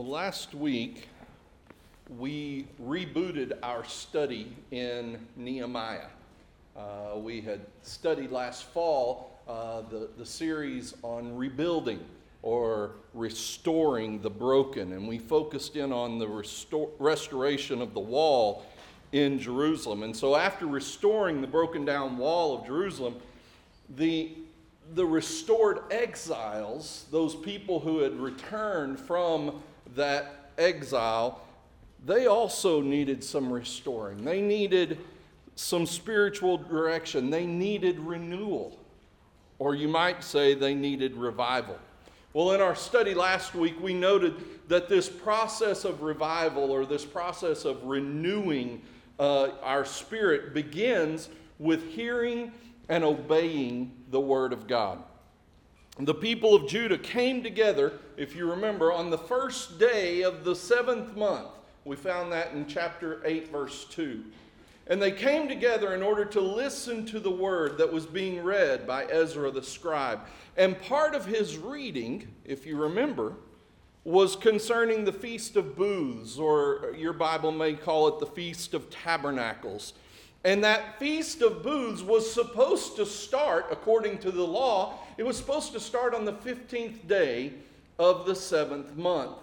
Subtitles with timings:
[0.00, 1.10] Well, last week
[2.16, 6.06] we rebooted our study in Nehemiah.
[6.74, 12.02] Uh, we had studied last fall uh, the, the series on rebuilding
[12.40, 16.26] or restoring the broken, and we focused in on the
[16.98, 18.64] restoration of the wall
[19.12, 20.02] in Jerusalem.
[20.02, 23.16] And so, after restoring the broken down wall of Jerusalem,
[23.96, 24.32] the
[24.94, 29.62] the restored exiles, those people who had returned from
[29.94, 31.40] that exile,
[32.04, 34.24] they also needed some restoring.
[34.24, 34.98] They needed
[35.54, 37.30] some spiritual direction.
[37.30, 38.78] They needed renewal.
[39.58, 41.78] Or you might say they needed revival.
[42.32, 44.34] Well, in our study last week, we noted
[44.68, 48.82] that this process of revival or this process of renewing
[49.18, 51.28] uh, our spirit begins
[51.58, 52.52] with hearing
[52.88, 55.02] and obeying the Word of God.
[56.02, 60.56] The people of Judah came together, if you remember, on the first day of the
[60.56, 61.48] seventh month.
[61.84, 64.24] We found that in chapter 8, verse 2.
[64.86, 68.86] And they came together in order to listen to the word that was being read
[68.86, 70.20] by Ezra the scribe.
[70.56, 73.34] And part of his reading, if you remember,
[74.04, 78.88] was concerning the Feast of Booths, or your Bible may call it the Feast of
[78.90, 79.92] Tabernacles.
[80.44, 85.36] And that Feast of Booths was supposed to start, according to the law, it was
[85.36, 87.52] supposed to start on the 15th day
[87.98, 89.36] of the seventh month.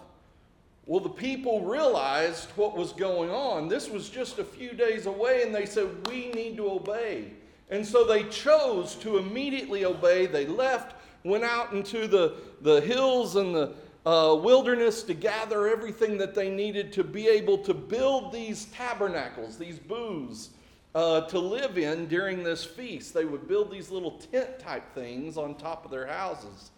[0.87, 3.67] Well, the people realized what was going on.
[3.67, 7.31] This was just a few days away, and they said, We need to obey.
[7.69, 10.25] And so they chose to immediately obey.
[10.25, 13.73] They left, went out into the, the hills and the
[14.05, 19.57] uh, wilderness to gather everything that they needed to be able to build these tabernacles,
[19.57, 20.51] these booths
[20.95, 23.13] uh, to live in during this feast.
[23.13, 26.71] They would build these little tent type things on top of their houses.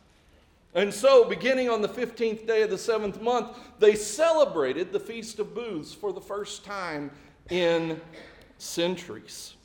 [0.76, 5.40] And so, beginning on the 15th day of the seventh month, they celebrated the Feast
[5.40, 7.10] of Booths for the first time
[7.50, 8.00] in
[8.60, 9.56] centuries.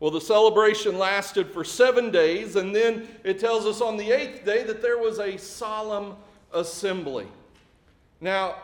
[0.00, 4.44] Well, the celebration lasted for seven days, and then it tells us on the eighth
[4.44, 6.16] day that there was a solemn
[6.52, 7.28] assembly.
[8.20, 8.56] Now,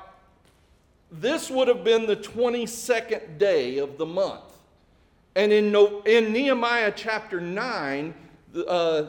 [1.13, 4.50] this would have been the 22nd day of the month.
[5.37, 8.15] And in, no, in Nehemiah chapter 9,
[8.67, 9.03] uh,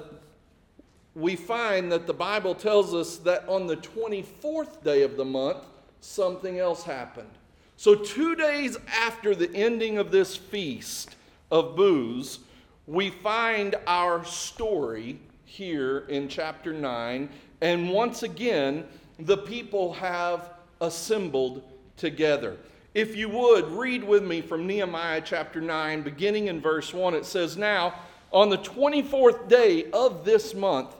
[1.15, 5.65] we find that the Bible tells us that on the 24th day of the month,
[5.99, 7.29] something else happened.
[7.75, 11.15] So, two days after the ending of this feast
[11.49, 12.39] of booths,
[12.85, 17.29] we find our story here in chapter 9.
[17.61, 18.85] And once again,
[19.19, 21.63] the people have assembled
[21.97, 22.57] together.
[22.93, 27.13] If you would, read with me from Nehemiah chapter 9, beginning in verse 1.
[27.13, 27.95] It says, Now,
[28.31, 30.93] on the 24th day of this month,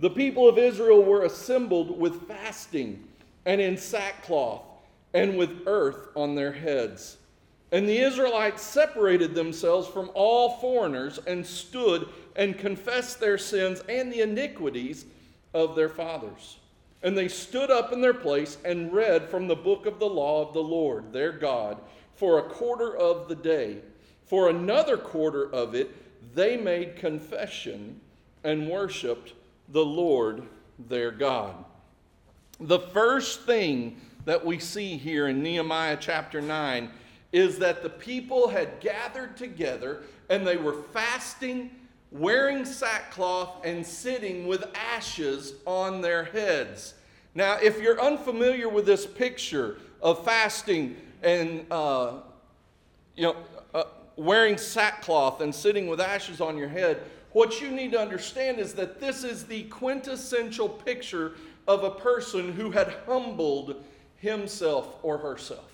[0.00, 3.04] the people of Israel were assembled with fasting
[3.46, 4.62] and in sackcloth
[5.14, 7.18] and with earth on their heads.
[7.70, 14.12] And the Israelites separated themselves from all foreigners and stood and confessed their sins and
[14.12, 15.04] the iniquities
[15.54, 16.57] of their fathers.
[17.02, 20.46] And they stood up in their place and read from the book of the law
[20.46, 21.78] of the Lord, their God,
[22.14, 23.78] for a quarter of the day.
[24.26, 25.94] For another quarter of it,
[26.34, 28.00] they made confession
[28.44, 29.32] and worshiped
[29.68, 30.42] the Lord
[30.88, 31.64] their God.
[32.60, 36.90] The first thing that we see here in Nehemiah chapter 9
[37.32, 41.70] is that the people had gathered together and they were fasting
[42.10, 46.94] wearing sackcloth and sitting with ashes on their heads.
[47.34, 52.14] Now, if you're unfamiliar with this picture of fasting and uh,
[53.16, 53.36] you know
[53.74, 53.84] uh,
[54.16, 57.02] wearing sackcloth and sitting with ashes on your head,
[57.32, 61.34] what you need to understand is that this is the quintessential picture
[61.66, 63.84] of a person who had humbled
[64.16, 65.70] himself or herself.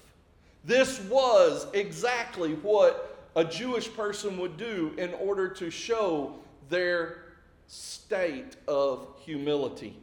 [0.65, 6.35] This was exactly what a Jewish person would do in order to show
[6.69, 7.25] their
[7.67, 9.97] state of humility.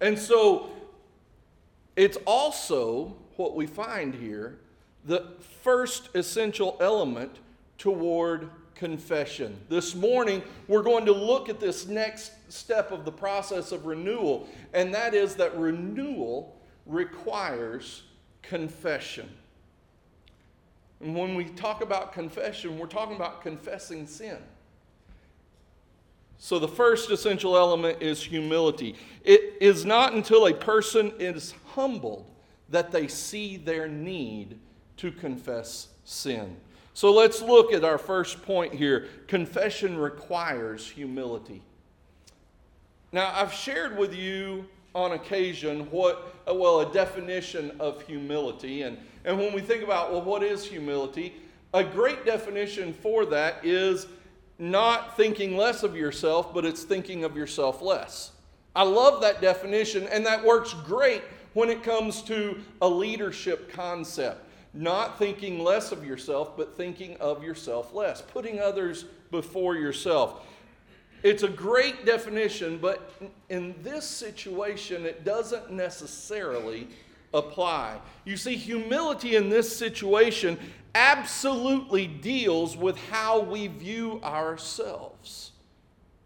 [0.00, 0.70] And so
[1.96, 4.58] it's also what we find here
[5.04, 5.26] the
[5.62, 7.38] first essential element
[7.78, 9.58] toward confession.
[9.68, 14.48] This morning, we're going to look at this next step of the process of renewal,
[14.74, 16.56] and that is that renewal
[16.86, 18.02] requires
[18.42, 19.28] confession.
[21.00, 24.38] And when we talk about confession, we're talking about confessing sin.
[26.38, 28.94] So, the first essential element is humility.
[29.24, 32.30] It is not until a person is humbled
[32.68, 34.58] that they see their need
[34.98, 36.56] to confess sin.
[36.94, 39.08] So, let's look at our first point here.
[39.26, 41.62] Confession requires humility.
[43.10, 44.66] Now, I've shared with you
[44.98, 48.82] on occasion what, uh, well, a definition of humility.
[48.82, 51.34] And, and when we think about, well, what is humility?
[51.72, 54.08] A great definition for that is
[54.58, 58.32] not thinking less of yourself, but it's thinking of yourself less.
[58.74, 61.22] I love that definition, and that works great
[61.54, 64.44] when it comes to a leadership concept.
[64.74, 70.44] Not thinking less of yourself, but thinking of yourself less, putting others before yourself.
[71.22, 73.12] It's a great definition, but
[73.48, 76.88] in this situation, it doesn't necessarily
[77.34, 77.98] apply.
[78.24, 80.58] You see, humility in this situation
[80.94, 85.52] absolutely deals with how we view ourselves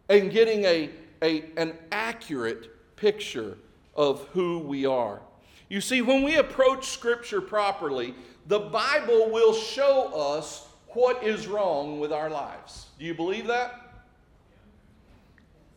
[0.08, 0.90] and getting a,
[1.22, 3.56] a, an accurate picture
[3.94, 5.20] of who we are.
[5.68, 8.14] You see, when we approach Scripture properly,
[8.46, 12.86] the Bible will show us what is wrong with our lives.
[12.98, 13.81] Do you believe that?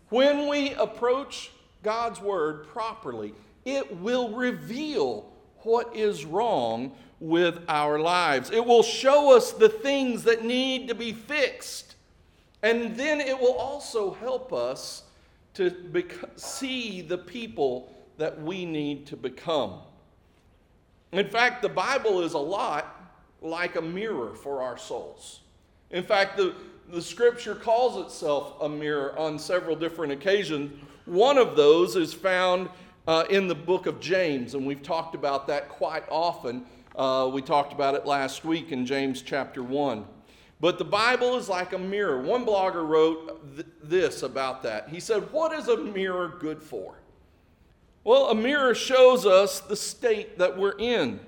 [0.10, 1.52] When we approach
[1.84, 8.52] God's Word properly, it will reveal what is wrong with our lives.
[8.52, 11.96] It will show us the things that need to be fixed.
[12.62, 15.04] And then it will also help us
[15.56, 19.80] to bec- see the people that we need to become.
[21.12, 23.01] In fact, the Bible is a lot
[23.42, 25.42] like a mirror for our souls.
[25.92, 26.54] In fact, the,
[26.90, 30.72] the scripture calls itself a mirror on several different occasions.
[31.06, 32.70] One of those is found
[33.08, 36.66] uh, in the book of James, and we've talked about that quite often.
[36.96, 40.06] Uh, we talked about it last week in James chapter 1.
[40.60, 42.22] But the Bible is like a mirror.
[42.22, 44.90] One blogger wrote th- this about that.
[44.90, 46.96] He said, What is a mirror good for?
[48.04, 51.20] Well, a mirror shows us the state that we're in.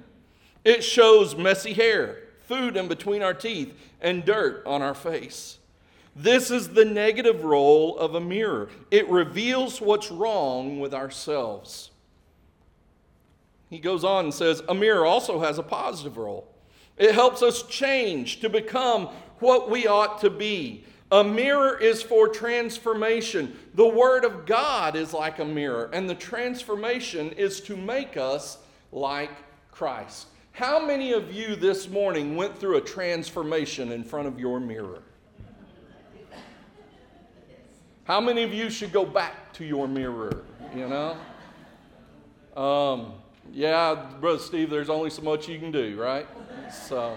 [0.64, 5.60] It shows messy hair, food in between our teeth, and dirt on our face.
[6.16, 8.70] This is the negative role of a mirror.
[8.90, 11.92] It reveals what's wrong with ourselves.
[13.70, 16.48] He goes on and says, A mirror also has a positive role.
[16.98, 19.10] It helps us change to become
[19.40, 20.86] what we ought to be.
[21.12, 23.58] A mirror is for transformation.
[23.76, 28.58] The Word of God is like a mirror, and the transformation is to make us
[28.92, 29.32] like
[29.72, 30.28] Christ.
[30.58, 35.04] How many of you this morning went through a transformation in front of your mirror?
[38.06, 40.46] How many of you should go back to your mirror?
[40.76, 42.60] You know?
[42.60, 43.14] Um,
[43.54, 46.26] yeah, Brother Steve, there's only so much you can do, right?
[46.74, 47.16] So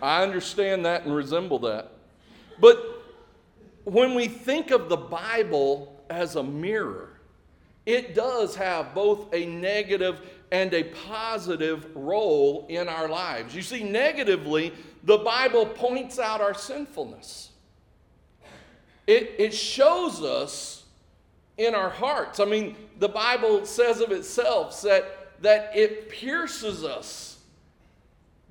[0.00, 1.94] I understand that and resemble that.
[2.60, 2.78] But
[3.82, 7.18] when we think of the Bible as a mirror,
[7.86, 10.20] it does have both a negative
[10.50, 13.54] and a positive role in our lives.
[13.54, 14.72] You see, negatively,
[15.02, 17.50] the Bible points out our sinfulness.
[19.06, 20.84] It, it shows us
[21.58, 22.40] in our hearts.
[22.40, 27.38] I mean, the Bible says of itself that, that it pierces us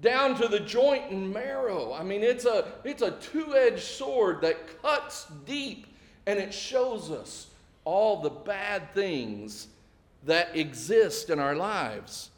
[0.01, 1.93] down to the joint and marrow.
[1.93, 5.87] I mean, it's a, it's a two edged sword that cuts deep
[6.25, 7.47] and it shows us
[7.83, 9.67] all the bad things
[10.25, 12.31] that exist in our lives.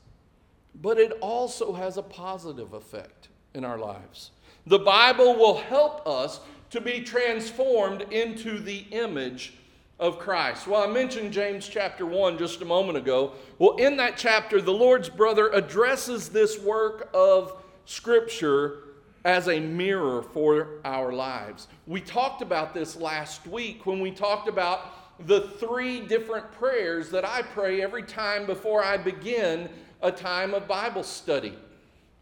[0.79, 4.31] But it also has a positive effect in our lives.
[4.67, 6.39] The Bible will help us
[6.69, 9.53] to be transformed into the image
[9.99, 10.67] of Christ.
[10.67, 13.33] Well, I mentioned James chapter 1 just a moment ago.
[13.57, 18.79] Well, in that chapter, the Lord's brother addresses this work of Scripture
[19.25, 21.67] as a mirror for our lives.
[21.87, 24.81] We talked about this last week when we talked about
[25.25, 29.69] the three different prayers that I pray every time before I begin
[30.01, 31.57] a time of Bible study.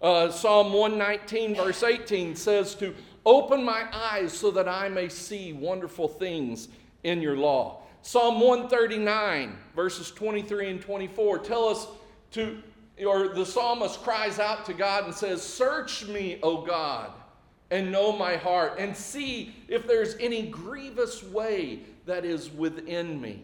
[0.02, 2.94] Uh, Psalm 119, verse 18 says to
[3.26, 6.70] open my eyes so that I may see wonderful things
[7.04, 7.82] in your law.
[8.02, 11.88] Psalm 139, verses 23 and 24 tell us
[12.32, 12.62] to,
[13.06, 17.12] or the psalmist cries out to God and says, Search me, O God,
[17.72, 23.44] and know my heart, and see if there's any grievous way that is within me.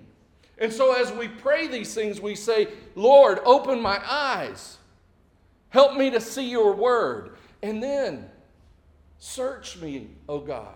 [0.57, 4.77] And so, as we pray these things, we say, Lord, open my eyes.
[5.69, 7.35] Help me to see your word.
[7.63, 8.29] And then,
[9.17, 10.75] search me, O God.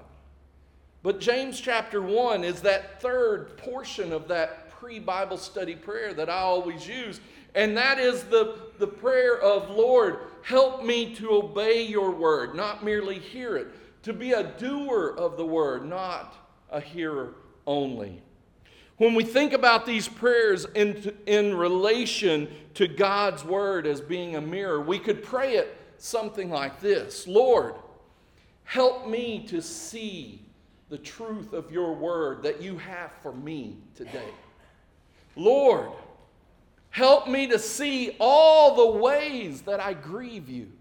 [1.03, 6.31] But James chapter 1 is that third portion of that pre Bible study prayer that
[6.31, 7.19] I always use.
[7.55, 12.83] And that is the, the prayer of, Lord, help me to obey your word, not
[12.83, 13.67] merely hear it,
[14.03, 16.35] to be a doer of the word, not
[16.69, 17.33] a hearer
[17.65, 18.21] only.
[18.97, 24.41] When we think about these prayers in, in relation to God's word as being a
[24.41, 27.75] mirror, we could pray it something like this Lord,
[28.63, 30.41] help me to see
[30.89, 34.29] the truth of your word that you have for me today.
[35.35, 35.89] Lord,
[36.95, 40.71] Help me to see all the ways that I grieve you.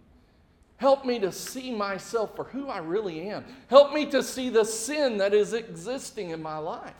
[0.76, 3.44] Help me to see myself for who I really am.
[3.66, 6.94] Help me to see the sin that is existing in my life.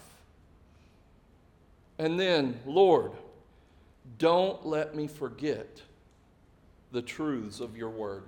[1.97, 3.13] And then, Lord,
[4.19, 5.81] don't let me forget
[6.91, 8.25] the truths of your word.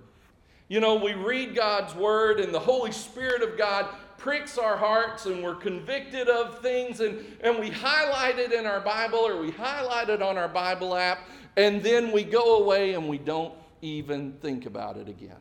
[0.69, 5.27] You know, we read God's word, and the Holy Spirit of God pricks our hearts,
[5.27, 9.51] and we're convicted of things, and, and we highlight it in our Bible or we
[9.51, 11.21] highlight it on our Bible app,
[11.57, 15.37] and then we go away and we don't even think about it again.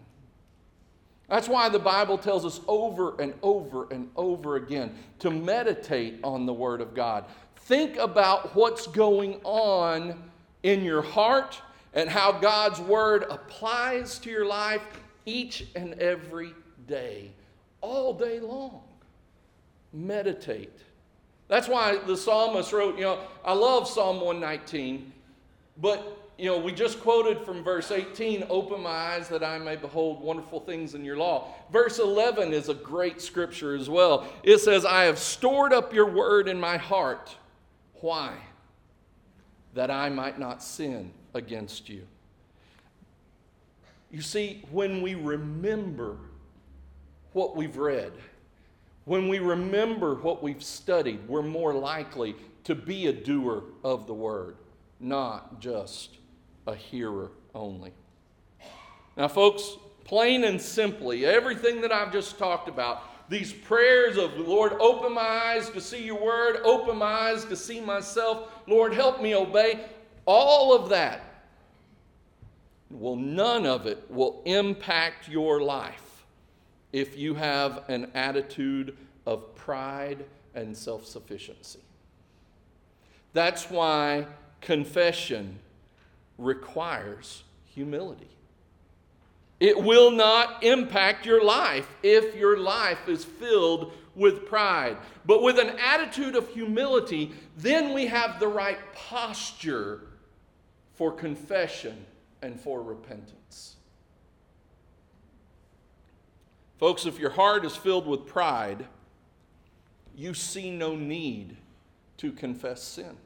[1.29, 6.45] That's why the Bible tells us over and over and over again to meditate on
[6.45, 7.25] the Word of God.
[7.55, 10.21] Think about what's going on
[10.61, 11.59] in your heart
[11.93, 14.83] and how God's Word applies to your life
[15.25, 16.53] each and every
[16.87, 17.31] day,
[17.85, 18.81] all day long.
[19.93, 20.77] Meditate.
[21.47, 25.13] That's why the psalmist wrote, you know, I love Psalm 119,
[25.77, 29.77] but you know, we just quoted from verse 18, open my eyes that I may
[29.77, 31.53] behold wonderful things in your law.
[31.71, 34.27] Verse 11 is a great scripture as well.
[34.43, 37.33] It says, I have stored up your word in my heart.
[38.01, 38.33] Why?
[39.75, 42.05] That I might not sin against you.
[44.11, 46.17] You see, when we remember
[47.35, 48.13] what we've read,
[49.03, 54.13] when we remember what we've studied, we're more likely to be a doer of the
[54.13, 54.55] word,
[55.01, 56.17] not just
[56.65, 57.91] a hearer only.
[59.17, 59.75] Now, folks,
[60.05, 65.21] plain and simply, everything that I've just talked about, these prayers of Lord, open my
[65.21, 69.81] eyes to see your word, open my eyes to see myself, Lord, help me obey,
[70.25, 71.21] all of that,
[72.89, 76.04] well, none of it will impact your life
[76.95, 80.23] if you have an attitude of pride
[80.53, 81.81] and self sufficiency.
[83.33, 84.27] That's why
[84.61, 85.59] confession
[86.37, 88.29] requires humility.
[89.59, 94.95] It will not impact your life if your life is filled with pride.
[95.25, 99.99] But with an attitude of humility, then we have the right posture
[100.93, 102.05] for confession
[102.41, 103.44] and for repentance.
[106.77, 108.85] Folks, if your heart is filled with pride,
[110.15, 111.57] you see no need
[112.17, 113.17] to confess sin.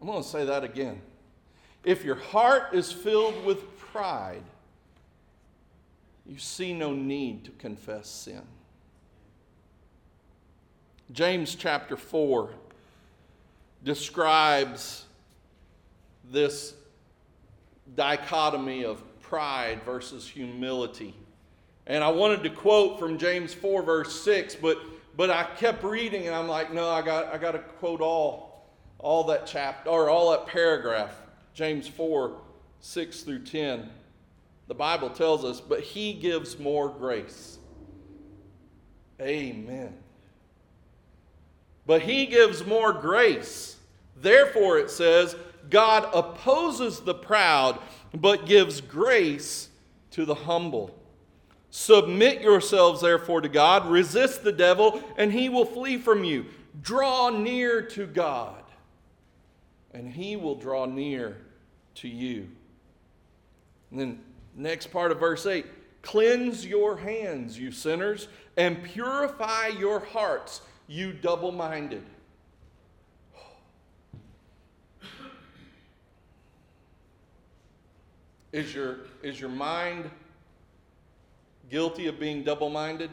[0.00, 1.00] I'm going to say that again.
[1.84, 4.42] If your heart is filled with pride,
[6.26, 8.42] you see no need to confess sin.
[11.12, 12.50] James chapter 4
[13.82, 15.04] describes
[16.30, 16.74] this
[17.94, 21.14] dichotomy of pride versus humility.
[21.86, 24.78] And I wanted to quote from James 4, verse 6, but,
[25.16, 28.54] but I kept reading and I'm like, no, I got, I got to quote all
[29.04, 31.14] all that chapter or all that paragraph,
[31.52, 32.40] James 4
[32.80, 33.88] 6 through 10.
[34.66, 37.58] The Bible tells us, but he gives more grace.
[39.20, 39.94] Amen.
[41.86, 43.76] But he gives more grace.
[44.16, 45.36] Therefore, it says,
[45.68, 47.78] God opposes the proud,
[48.14, 49.68] but gives grace
[50.12, 50.94] to the humble.
[51.76, 53.90] Submit yourselves, therefore, to God.
[53.90, 56.46] Resist the devil, and he will flee from you.
[56.82, 58.64] Draw near to God
[59.94, 61.38] and he will draw near
[61.94, 62.48] to you.
[63.90, 64.20] And then,
[64.54, 65.64] next part of verse 8
[66.02, 68.28] Cleanse your hands, you sinners,
[68.58, 72.02] and purify your hearts, you double minded.
[78.52, 80.10] Is your, is your mind
[81.70, 83.10] guilty of being double minded?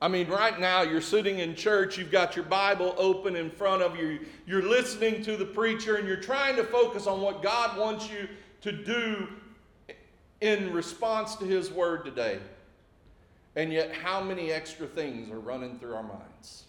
[0.00, 3.82] I mean, right now you're sitting in church, you've got your Bible open in front
[3.82, 7.78] of you, you're listening to the preacher, and you're trying to focus on what God
[7.78, 8.28] wants you
[8.60, 9.28] to do
[10.42, 12.38] in response to His word today.
[13.56, 16.64] And yet, how many extra things are running through our minds?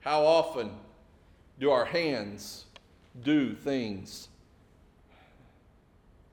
[0.00, 0.72] How often
[1.60, 2.64] do our hands
[3.22, 4.26] do things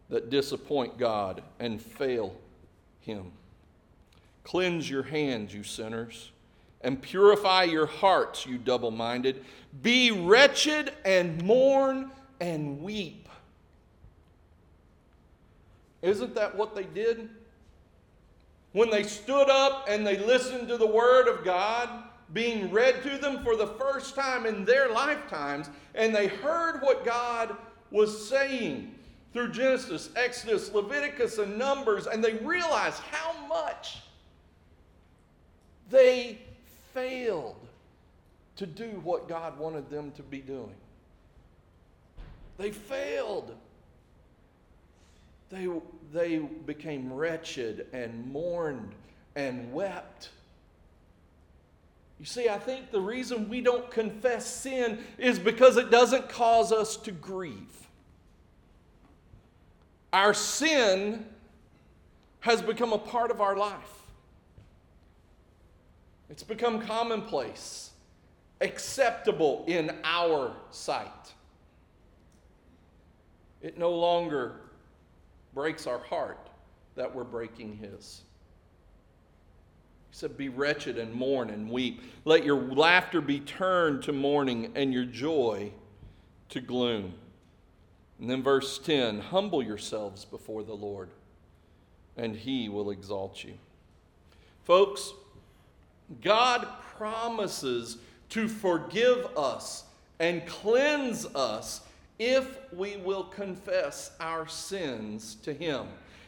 [0.10, 2.36] that disappoint God and fail
[3.02, 3.32] him.
[4.44, 6.32] Cleanse your hands, you sinners,
[6.82, 9.44] and purify your hearts, you double minded.
[9.82, 13.28] Be wretched and mourn and weep.
[16.02, 17.30] Isn't that what they did?
[18.72, 21.90] When they stood up and they listened to the Word of God
[22.32, 27.04] being read to them for the first time in their lifetimes, and they heard what
[27.04, 27.56] God
[27.92, 28.96] was saying
[29.34, 34.00] through Genesis, Exodus, Leviticus, and Numbers, and they realized how much
[35.90, 36.40] they
[36.94, 37.56] failed
[38.56, 40.76] to do what God wanted them to be doing.
[42.58, 43.56] They failed.
[45.50, 45.68] They,
[46.12, 48.92] they became wretched and mourned
[49.36, 50.30] and wept.
[52.20, 56.74] You see, I think the reason we don't confess sin is because it doesn't cause
[56.74, 57.88] us to grieve.
[60.12, 61.26] Our sin
[62.42, 64.00] has become a part of our life.
[66.30, 67.92] It's become commonplace,
[68.62, 71.34] acceptable in our sight.
[73.62, 74.62] It no longer
[75.54, 76.50] breaks our heart
[76.96, 78.22] that we're breaking His.
[80.12, 82.02] He said, Be wretched and mourn and weep.
[82.26, 85.72] Let your laughter be turned to mourning and your joy
[86.50, 87.14] to gloom.
[88.20, 91.10] And then verse 10 Humble yourselves before the Lord,
[92.18, 93.54] and he will exalt you.
[94.64, 95.14] Folks,
[96.22, 97.98] God promises
[98.30, 99.86] to forgive us
[100.20, 101.82] and cleanse us
[102.20, 105.88] if we will confess our sins to Him.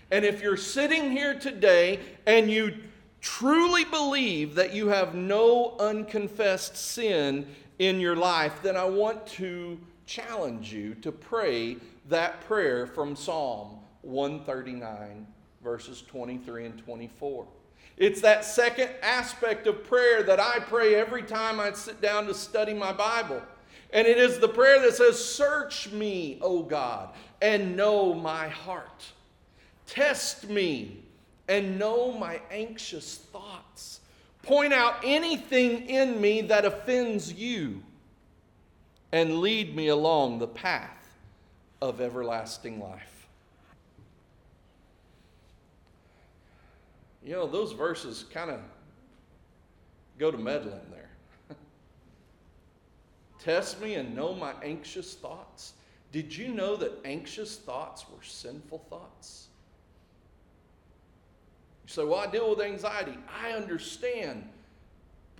[0.10, 2.75] And if you're sitting here today and you
[3.19, 7.45] truly believe that you have no unconfessed sin
[7.79, 11.77] in your life, then I want to challenge you to pray
[12.10, 15.27] that prayer from Psalm 139,
[15.63, 17.48] verses 23 and 24.
[17.98, 22.34] It's that second aspect of prayer that I pray every time I sit down to
[22.34, 23.41] study my Bible.
[23.93, 27.10] And it is the prayer that says, Search me, O God,
[27.41, 29.05] and know my heart.
[29.86, 31.03] Test me
[31.48, 34.00] and know my anxious thoughts.
[34.41, 37.84] Point out anything in me that offends you,
[39.12, 41.18] and lead me along the path
[41.82, 43.27] of everlasting life.
[47.24, 48.60] You know, those verses kind of
[50.18, 51.10] go to meddling there.
[53.39, 55.74] Test me and know my anxious thoughts.
[56.12, 59.47] Did you know that anxious thoughts were sinful thoughts?
[61.86, 63.17] You say, Well, I deal with anxiety.
[63.41, 64.47] I understand,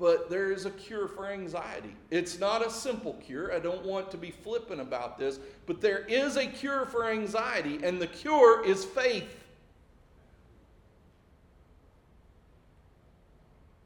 [0.02, 1.96] but there is a cure for anxiety.
[2.10, 3.54] It's not a simple cure.
[3.54, 7.80] I don't want to be flippant about this, but there is a cure for anxiety,
[7.84, 9.30] and the cure is faith.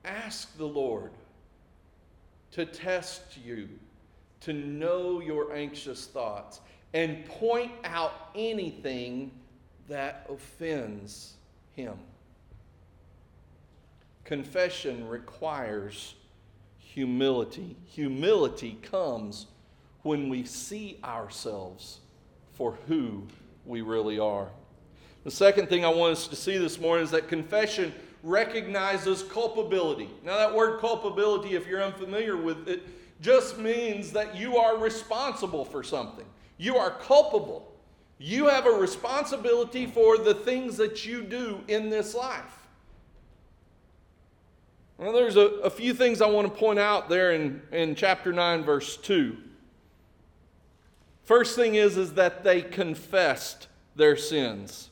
[0.06, 1.12] Ask the Lord
[2.52, 3.68] to test you,
[4.40, 6.62] to know your anxious thoughts,
[6.94, 9.32] and point out anything
[9.90, 11.34] that offends
[11.74, 11.98] Him.
[14.26, 16.16] Confession requires
[16.80, 17.78] humility.
[17.86, 19.46] Humility comes
[20.02, 22.00] when we see ourselves
[22.54, 23.24] for who
[23.66, 24.50] we really are.
[25.24, 30.10] The second thing I want us to see this morning is that confession recognizes culpability.
[30.24, 32.84] Now, that word culpability, if you're unfamiliar with it,
[33.22, 36.26] just means that you are responsible for something.
[36.58, 37.72] You are culpable.
[38.18, 42.65] You have a responsibility for the things that you do in this life.
[44.98, 48.32] Well, there's a, a few things I want to point out there in, in chapter
[48.32, 49.36] 9, verse 2.
[51.24, 54.90] First thing is, is that they confessed their sins.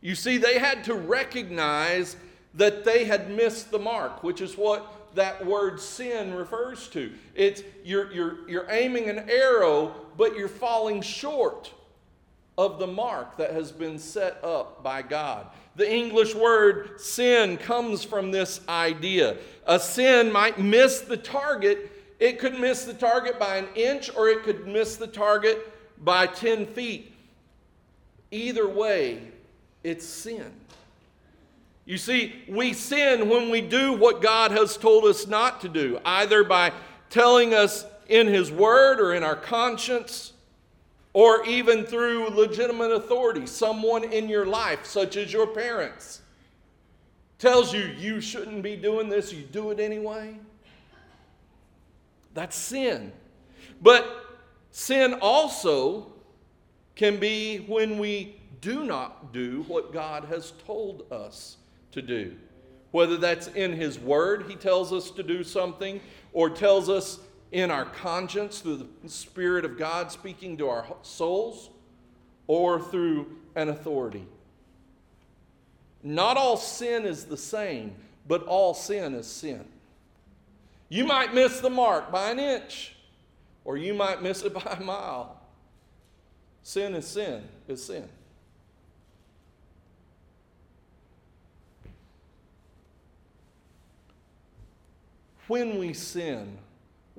[0.00, 2.16] You see, they had to recognize
[2.54, 7.12] that they had missed the mark, which is what that word sin refers to.
[7.34, 11.72] It's you're, you're, you're aiming an arrow, but you're falling short
[12.58, 15.46] of the mark that has been set up by God.
[15.80, 19.38] The English word sin comes from this idea.
[19.66, 21.90] A sin might miss the target.
[22.18, 25.66] It could miss the target by an inch or it could miss the target
[26.04, 27.14] by 10 feet.
[28.30, 29.22] Either way,
[29.82, 30.52] it's sin.
[31.86, 35.98] You see, we sin when we do what God has told us not to do,
[36.04, 36.74] either by
[37.08, 40.34] telling us in His Word or in our conscience,
[41.12, 46.22] or even through legitimate authority, someone in your life, such as your parents,
[47.38, 50.38] tells you you shouldn't be doing this, you do it anyway.
[52.34, 53.12] That's sin.
[53.82, 54.38] But
[54.70, 56.12] sin also
[56.94, 61.56] can be when we do not do what God has told us
[61.92, 62.36] to do.
[62.90, 66.00] Whether that's in His Word, He tells us to do something,
[66.32, 67.20] or tells us
[67.52, 71.70] in our conscience through the Spirit of God speaking to our souls,
[72.46, 74.26] or through an authority.
[76.02, 77.94] Not all sin is the same,
[78.26, 79.64] but all sin is sin.
[80.88, 82.94] You might miss the mark by an inch,
[83.64, 85.40] or you might miss it by a mile.
[86.62, 88.08] Sin is sin, is sin.
[95.50, 96.56] when we sin,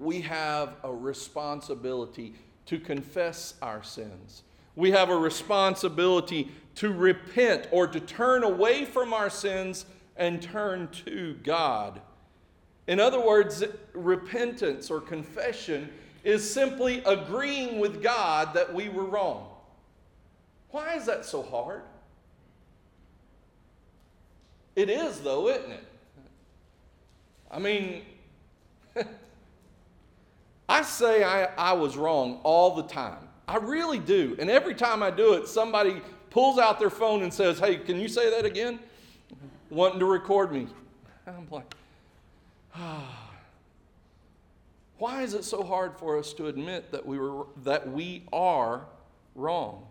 [0.02, 2.34] we have a responsibility
[2.66, 4.44] to confess our sins.
[4.76, 9.86] We have a responsibility to repent or to turn away from our sins
[10.18, 12.02] and turn to God.
[12.88, 15.90] In other words, repentance or confession
[16.24, 19.50] is simply agreeing with God that we were wrong.
[20.70, 21.84] Why is that so hard?
[24.76, 25.86] It is, though, isn't it?
[27.52, 28.04] I mean,
[30.72, 33.28] I say I, I was wrong all the time.
[33.46, 34.38] I really do.
[34.40, 38.00] And every time I do it, somebody pulls out their phone and says, Hey, can
[38.00, 38.80] you say that again?
[39.70, 40.68] Wanting to record me.
[41.28, 41.76] I'm like,
[42.74, 43.18] ah.
[44.98, 48.86] Why is it so hard for us to admit that we, were, that we are
[49.36, 49.88] wrong?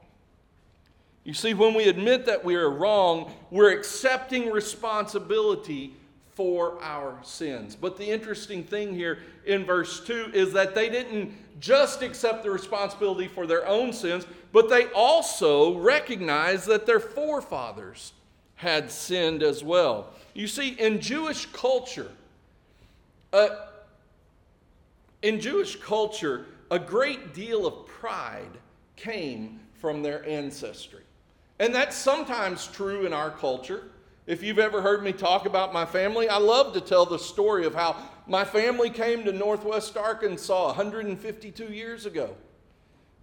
[1.24, 5.94] You see, when we admit that we are wrong, we're accepting responsibility
[6.40, 7.76] for our sins.
[7.76, 12.50] But the interesting thing here in verse 2 is that they didn't just accept the
[12.50, 18.14] responsibility for their own sins, but they also recognized that their forefathers
[18.54, 20.14] had sinned as well.
[20.32, 22.10] You see, in Jewish culture,
[23.34, 23.48] uh,
[25.20, 28.56] in Jewish culture, a great deal of pride
[28.96, 31.02] came from their ancestry.
[31.58, 33.82] And that's sometimes true in our culture.
[34.30, 37.66] If you've ever heard me talk about my family, I love to tell the story
[37.66, 37.96] of how
[38.28, 42.36] my family came to Northwest Arkansas 152 years ago.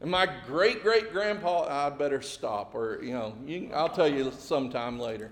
[0.01, 4.33] And my great great grandpa, I better stop, or, you know, you, I'll tell you
[4.37, 5.31] sometime later.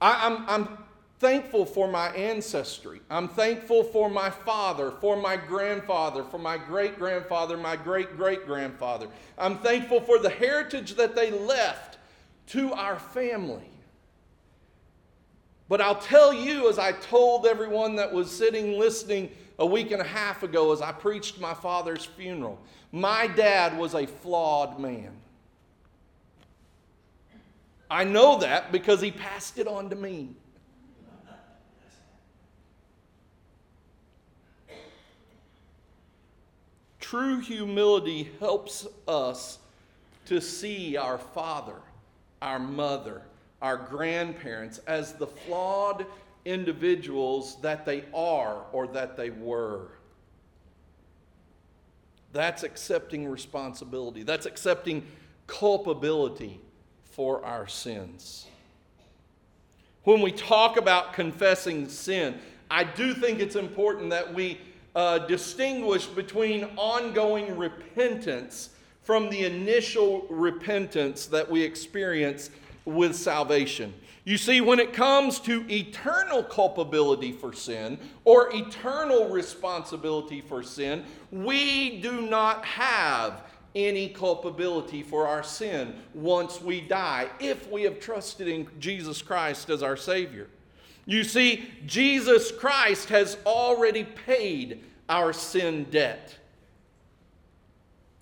[0.00, 0.78] I, I'm, I'm
[1.18, 3.00] thankful for my ancestry.
[3.10, 8.46] I'm thankful for my father, for my grandfather, for my great grandfather, my great great
[8.46, 9.08] grandfather.
[9.36, 11.98] I'm thankful for the heritage that they left
[12.50, 13.68] to our family.
[15.68, 20.00] But I'll tell you, as I told everyone that was sitting listening a week and
[20.00, 22.58] a half ago as I preached my father's funeral,
[22.90, 25.12] my dad was a flawed man.
[27.90, 30.30] I know that because he passed it on to me.
[37.00, 39.58] True humility helps us
[40.26, 41.76] to see our father,
[42.42, 43.22] our mother,
[43.60, 46.06] our grandparents as the flawed
[46.44, 49.88] individuals that they are or that they were.
[52.32, 54.22] That's accepting responsibility.
[54.22, 55.06] That's accepting
[55.46, 56.60] culpability
[57.04, 58.46] for our sins.
[60.04, 62.38] When we talk about confessing sin,
[62.70, 64.60] I do think it's important that we
[64.94, 68.70] uh, distinguish between ongoing repentance
[69.02, 72.50] from the initial repentance that we experience
[72.88, 73.92] with salvation.
[74.24, 81.04] You see, when it comes to eternal culpability for sin or eternal responsibility for sin,
[81.30, 83.42] we do not have
[83.74, 89.70] any culpability for our sin once we die if we have trusted in Jesus Christ
[89.70, 90.48] as our Savior.
[91.06, 96.36] You see, Jesus Christ has already paid our sin debt.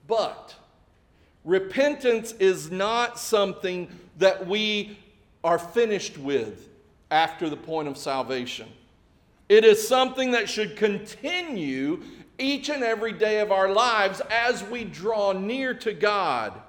[0.07, 0.55] But
[1.45, 4.99] repentance is not something that we
[5.45, 6.69] are finished with
[7.11, 8.69] after the point of salvation.
[9.49, 12.03] It is something that should continue
[12.39, 16.61] each and every day of our lives as we draw near to God.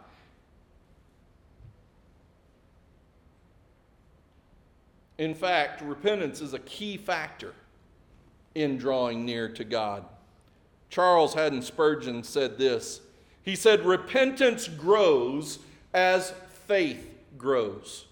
[5.18, 7.54] In fact, repentance is a key factor
[8.54, 10.06] in drawing near to God.
[10.90, 13.02] Charles Haddon Spurgeon said this
[13.42, 15.60] He said, Repentance grows
[15.94, 16.32] as
[16.68, 18.06] faith grows.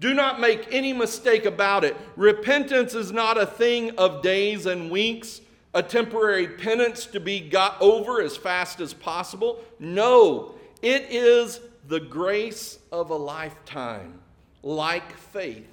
[0.00, 1.96] Do not make any mistake about it.
[2.16, 5.40] Repentance is not a thing of days and weeks,
[5.74, 9.60] a temporary penance to be got over as fast as possible.
[9.78, 14.20] No, it is the grace of a lifetime,
[14.62, 15.68] like faith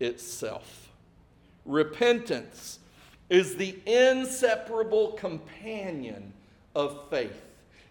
[0.00, 0.88] itself.
[1.66, 2.78] Repentance
[3.28, 6.32] is the inseparable companion
[6.74, 7.43] of faith.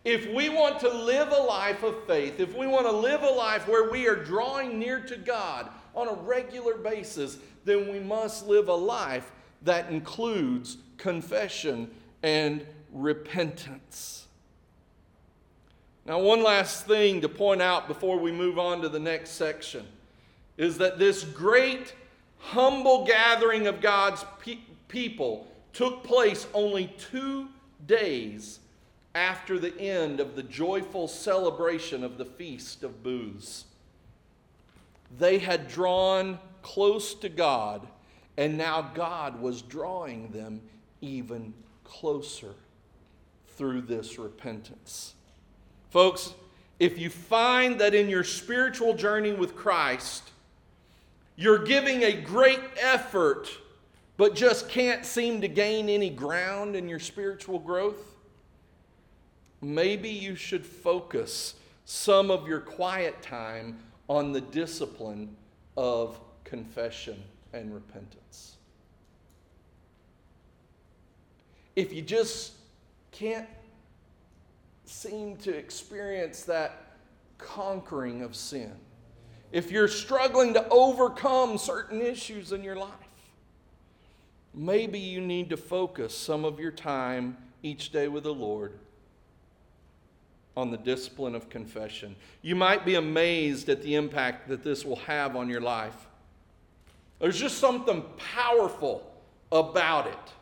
[0.03, 3.29] If we want to live a life of faith, if we want to live a
[3.29, 8.47] life where we are drawing near to God on a regular basis, then we must
[8.47, 11.89] live a life that includes confession
[12.21, 14.27] and repentance.
[16.05, 19.87] Now, one last thing to point out before we move on to the next section
[20.57, 21.93] is that this great,
[22.39, 27.47] humble gathering of God's pe- people took place only two
[27.87, 28.59] days
[29.15, 33.65] after the end of the joyful celebration of the Feast of Booths.
[35.19, 37.85] They had drawn close to God,
[38.37, 40.61] and now God was drawing them
[41.01, 42.55] even closer
[43.55, 45.13] through this repentance.
[45.91, 46.33] Folks,
[46.79, 50.31] if you find that in your spiritual journey with Christ,
[51.35, 53.47] you're giving a great effort,
[54.17, 58.12] but just can't seem to gain any ground in your spiritual growth,
[59.63, 65.35] maybe you should focus some of your quiet time on the discipline
[65.77, 67.21] of confession
[67.53, 68.57] and repentance.
[71.75, 72.53] If you just
[73.11, 73.47] can't
[74.85, 76.97] seem to experience that
[77.37, 78.71] conquering of sin,
[79.51, 82.89] if you're struggling to overcome certain issues in your life,
[84.53, 88.79] maybe you need to focus some of your time each day with the Lord
[90.55, 92.15] on the discipline of confession.
[92.41, 96.07] You might be amazed at the impact that this will have on your life.
[97.19, 99.11] There's just something powerful
[99.51, 100.33] about it.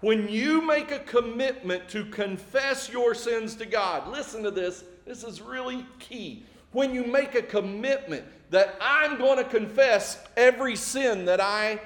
[0.00, 5.24] When you make a commitment to confess your sins to God, listen to this, this
[5.24, 6.44] is really key.
[6.72, 11.80] When you make a commitment that I'm going to confess every sin that I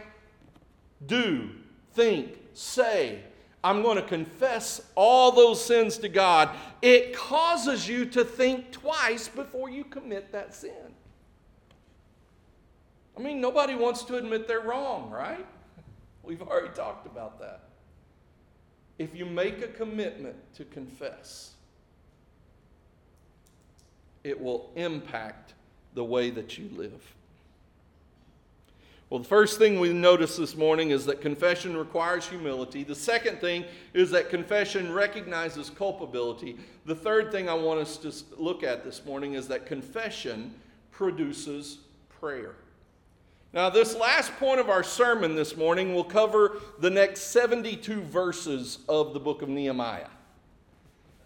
[1.06, 1.50] do,
[1.92, 3.20] think, say,
[3.62, 9.28] I'm going to confess all those sins to God, it causes you to think twice
[9.28, 10.94] before you commit that sin.
[13.16, 15.44] I mean, nobody wants to admit they're wrong, right?
[16.22, 17.62] We've already talked about that.
[18.98, 21.52] If you make a commitment to confess,
[24.22, 25.54] it will impact
[25.94, 27.02] the way that you live.
[29.10, 32.84] Well, the first thing we notice this morning is that confession requires humility.
[32.84, 36.58] The second thing is that confession recognizes culpability.
[36.84, 40.54] The third thing I want us to look at this morning is that confession
[40.90, 41.78] produces
[42.20, 42.56] prayer.
[43.54, 48.80] Now, this last point of our sermon this morning will cover the next 72 verses
[48.90, 50.08] of the book of Nehemiah.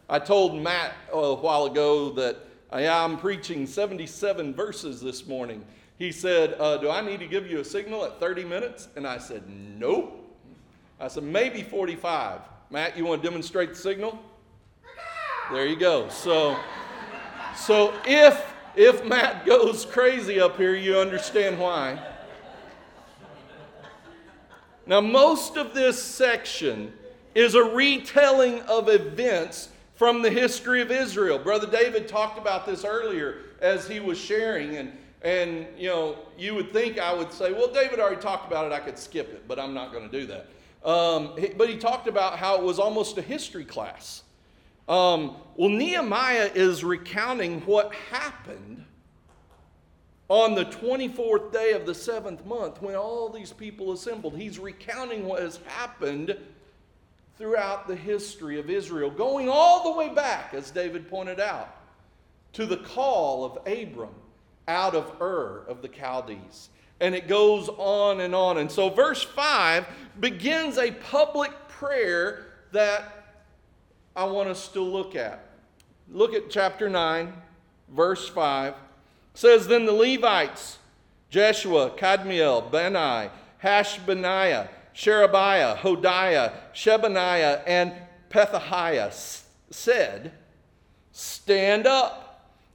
[0.09, 2.37] I told Matt uh, a while ago that
[2.73, 5.65] uh, I'm preaching 77 verses this morning
[6.03, 8.89] he said, uh, Do I need to give you a signal at 30 minutes?
[8.97, 10.37] And I said, Nope.
[10.99, 12.41] I said, Maybe 45.
[12.71, 14.19] Matt, you want to demonstrate the signal?
[15.53, 16.09] There you go.
[16.09, 16.59] So,
[17.55, 22.05] so if if Matt goes crazy up here, you understand why.
[24.87, 26.93] Now, most of this section
[27.37, 31.39] is a retelling of events from the history of Israel.
[31.39, 36.55] Brother David talked about this earlier as he was sharing, and and, you know, you
[36.55, 39.47] would think I would say, well, David already talked about it, I could skip it,
[39.47, 40.49] but I'm not going to do that.
[40.85, 44.25] Um, but he talked about how it was almost a history class.
[44.89, 48.85] Um, well, Nehemiah is recounting what happened
[50.29, 54.37] on the 24th day of the seventh month when all these people assembled.
[54.37, 56.37] He's recounting what has happened
[57.39, 61.77] throughout the history of Israel, going all the way back, as David pointed out,
[62.55, 64.15] to the call of Abram
[64.69, 66.69] out of Ur of the Chaldees.
[67.01, 68.59] And it goes on and on.
[68.59, 69.87] And so, verse 5
[70.21, 73.25] begins a public prayer that
[74.15, 75.45] I want us to look at.
[76.11, 77.33] Look at chapter 9,
[77.89, 78.73] verse 5.
[78.73, 78.79] It
[79.35, 80.79] says, Then the Levites,
[81.31, 83.31] Jeshua, Kadmiel, Bani,
[83.63, 87.95] Hashabniah, Sherebiah, Hodiah, Shebaniah, and
[88.29, 90.33] Pethahiah said,
[91.13, 92.32] Stand up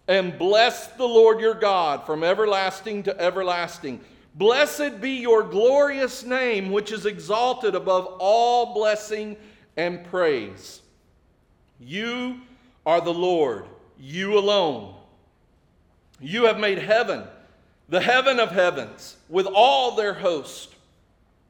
[0.07, 3.99] and bless the Lord your God from everlasting to everlasting.
[4.35, 9.35] Blessed be your glorious name, which is exalted above all blessing
[9.75, 10.81] and praise.
[11.79, 12.39] You
[12.85, 13.65] are the Lord,
[13.99, 14.95] you alone.
[16.19, 17.23] You have made heaven,
[17.89, 20.73] the heaven of heavens, with all their host,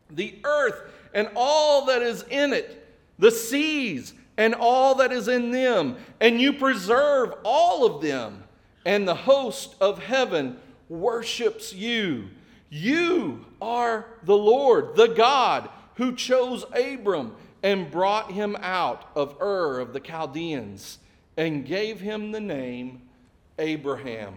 [0.10, 0.82] the earth
[1.14, 2.88] and all that is in it,
[3.20, 8.44] the seas and all that is in them, and you preserve all of them
[8.88, 12.30] and the host of heaven worships you.
[12.70, 19.82] You are the Lord, the God who chose Abram and brought him out of Ur
[19.82, 21.00] of the Chaldeans
[21.36, 23.02] and gave him the name
[23.60, 24.36] Abraham.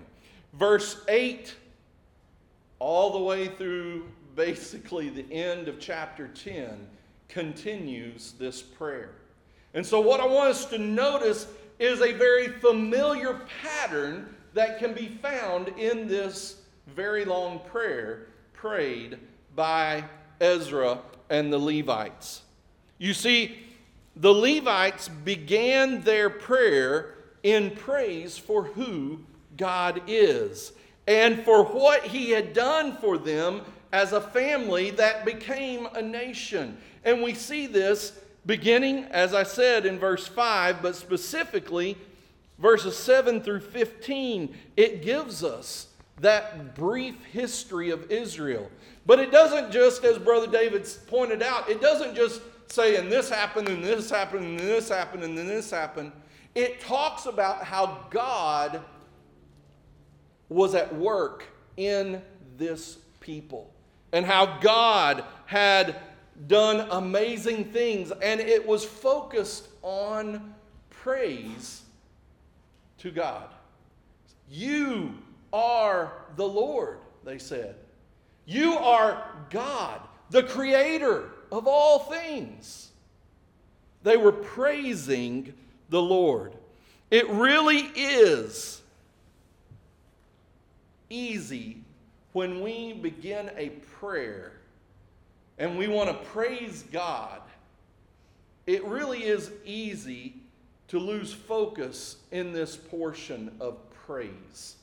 [0.54, 1.54] Verse 8,
[2.80, 6.88] all the way through basically the end of chapter 10,
[7.28, 9.12] continues this prayer.
[9.74, 11.46] And so, what I want us to notice
[11.78, 19.18] is a very familiar pattern that can be found in this very long prayer prayed
[19.54, 20.04] by
[20.40, 22.42] Ezra and the Levites.
[22.98, 23.58] You see,
[24.16, 29.20] the Levites began their prayer in praise for who
[29.56, 30.72] God is
[31.06, 36.76] and for what He had done for them as a family that became a nation.
[37.04, 38.12] And we see this
[38.46, 41.96] beginning, as I said, in verse 5, but specifically
[42.60, 45.88] verses 7 through 15, it gives us
[46.20, 48.70] that brief history of Israel.
[49.06, 53.30] But it doesn't just, as Brother David pointed out, it doesn't just say, and this
[53.30, 56.12] happened, and this happened, and this happened, and then this happened.
[56.54, 58.82] It talks about how God
[60.48, 61.44] was at work
[61.76, 62.20] in
[62.58, 63.72] this people
[64.12, 65.96] and how God had
[66.46, 70.54] done amazing things, and it was focused on
[70.90, 71.82] praise
[73.00, 73.48] to God.
[74.48, 75.14] You
[75.52, 77.74] are the Lord, they said.
[78.46, 82.90] You are God, the creator of all things.
[84.02, 85.52] They were praising
[85.88, 86.54] the Lord.
[87.10, 88.80] It really is
[91.08, 91.78] easy
[92.32, 94.52] when we begin a prayer
[95.58, 97.40] and we want to praise God.
[98.66, 100.39] It really is easy
[100.90, 104.74] to lose focus in this portion of praise.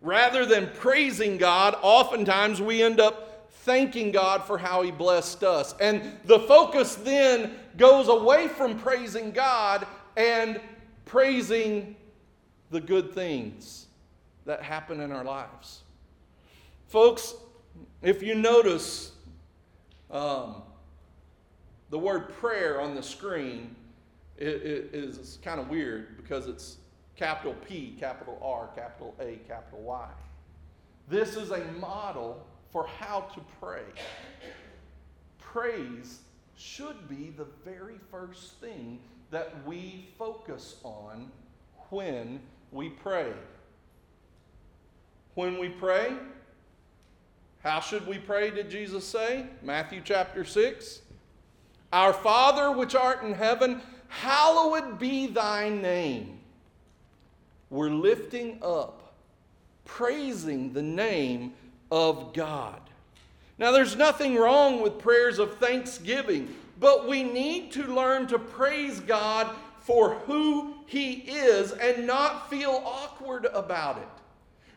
[0.00, 5.74] Rather than praising God, oftentimes we end up thanking God for how He blessed us.
[5.80, 9.84] And the focus then goes away from praising God
[10.16, 10.60] and
[11.06, 11.96] praising
[12.70, 13.88] the good things
[14.46, 15.80] that happen in our lives.
[16.86, 17.34] Folks,
[18.00, 19.10] if you notice
[20.08, 20.62] um,
[21.90, 23.74] the word prayer on the screen,
[24.40, 26.78] it, it is kind of weird because it's
[27.16, 30.08] capital P, capital R, capital A, capital Y.
[31.08, 33.82] This is a model for how to pray.
[35.38, 36.20] Praise
[36.56, 39.00] should be the very first thing
[39.30, 41.30] that we focus on
[41.90, 42.40] when
[42.72, 43.32] we pray.
[45.34, 46.12] When we pray,
[47.62, 49.46] how should we pray, did Jesus say?
[49.62, 51.02] Matthew chapter 6.
[51.92, 56.40] Our Father which art in heaven, hallowed be thy name
[57.70, 59.14] we're lifting up,
[59.84, 61.54] praising the name
[61.90, 62.80] of God.
[63.58, 68.98] Now, there's nothing wrong with prayers of thanksgiving, but we need to learn to praise
[69.00, 74.08] God for who He is and not feel awkward about it.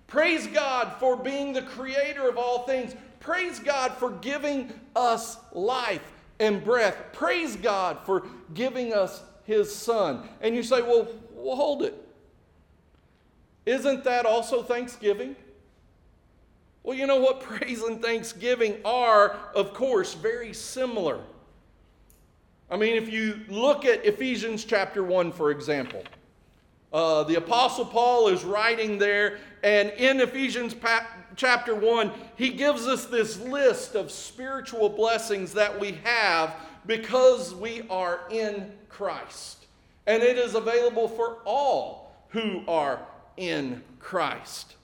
[0.05, 2.93] Praise God for being the creator of all things.
[3.19, 6.97] Praise God for giving us life and breath.
[7.13, 10.27] Praise God for giving us His Son.
[10.41, 11.95] And you say, well, well hold it.
[13.65, 15.35] Isn't that also Thanksgiving?
[16.83, 17.41] Well, you know what?
[17.41, 21.19] Praise and thanksgiving are, of course, very similar.
[22.69, 26.03] I mean, if you look at Ephesians chapter 1, for example,
[26.91, 30.73] uh, the Apostle Paul is writing there, and in Ephesians
[31.35, 37.83] chapter 1, he gives us this list of spiritual blessings that we have because we
[37.89, 39.65] are in Christ.
[40.05, 42.99] And it is available for all who are
[43.37, 44.75] in Christ.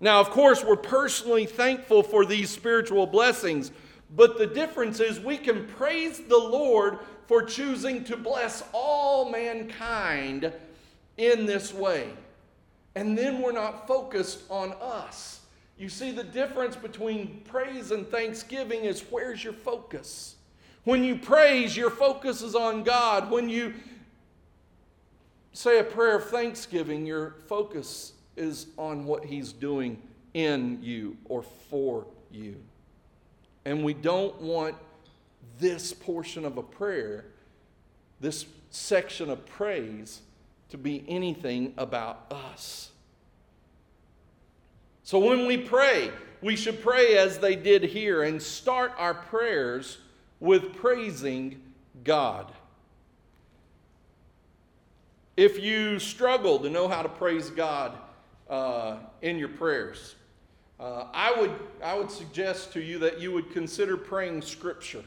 [0.00, 3.70] Now, of course, we're personally thankful for these spiritual blessings,
[4.16, 6.98] but the difference is we can praise the Lord
[7.28, 10.52] for choosing to bless all mankind
[11.18, 12.10] in this way.
[12.94, 15.41] And then we're not focused on us.
[15.82, 20.36] You see, the difference between praise and thanksgiving is where's your focus?
[20.84, 23.32] When you praise, your focus is on God.
[23.32, 23.74] When you
[25.52, 30.00] say a prayer of thanksgiving, your focus is on what He's doing
[30.34, 32.54] in you or for you.
[33.64, 34.76] And we don't want
[35.58, 37.24] this portion of a prayer,
[38.20, 40.20] this section of praise,
[40.68, 42.91] to be anything about us.
[45.12, 49.98] So when we pray, we should pray as they did here and start our prayers
[50.40, 51.60] with praising
[52.02, 52.50] God.
[55.36, 57.92] If you struggle to know how to praise God
[58.48, 60.14] uh, in your prayers,
[60.80, 61.52] uh, I, would,
[61.84, 65.04] I would suggest to you that you would consider praying Scripture.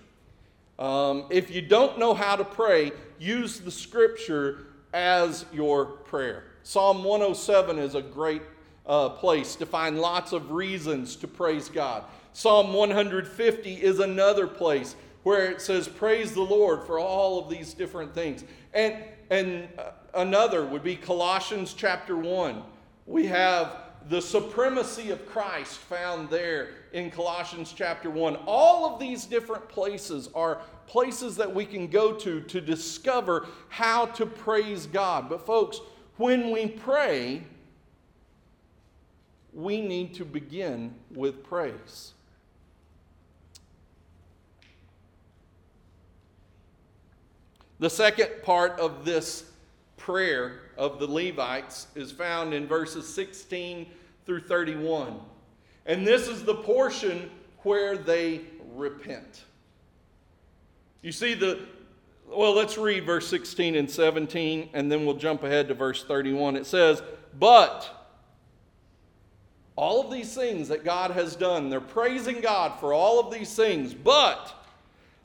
[0.77, 6.43] Um, if you don't know how to pray, use the Scripture as your prayer.
[6.61, 8.43] Psalm 107 is a great
[8.87, 12.03] uh, place to find lots of reasons to praise God.
[12.33, 17.73] Psalm 150 is another place where it says, Praise the Lord for all of these
[17.73, 18.43] different things.
[18.73, 22.61] And, and uh, another would be Colossians chapter 1.
[23.07, 23.77] We have
[24.07, 28.35] the supremacy of Christ found there in Colossians chapter 1.
[28.45, 34.05] All of these different places are places that we can go to to discover how
[34.07, 35.27] to praise God.
[35.27, 35.79] But, folks,
[36.17, 37.43] when we pray,
[39.55, 42.11] we need to begin with praise.
[47.79, 49.49] The second part of this
[49.97, 53.87] prayer of the Levites is found in verses 16
[54.25, 55.19] through 31.
[55.85, 57.29] And this is the portion
[57.59, 58.41] where they
[58.73, 59.45] repent.
[61.01, 61.59] You see, the,
[62.27, 66.55] well, let's read verse 16 and 17, and then we'll jump ahead to verse 31.
[66.55, 67.03] It says,
[67.39, 67.94] But
[69.75, 73.55] all of these things that God has done, they're praising God for all of these
[73.55, 74.53] things, but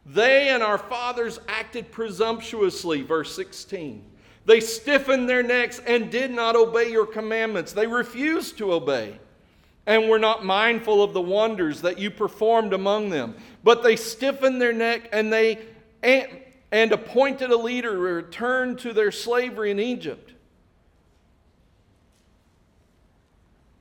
[0.06, 4.04] they and our fathers acted presumptuously, verse 16.
[4.46, 7.72] They stiffened their necks and did not obey your commandments.
[7.72, 9.20] They refused to obey
[9.86, 13.36] and were not mindful of the wonders that you performed among them.
[13.62, 15.58] But they stiffened their neck and they
[16.02, 16.26] and,
[16.72, 20.32] and appointed a leader to return to their slavery in Egypt.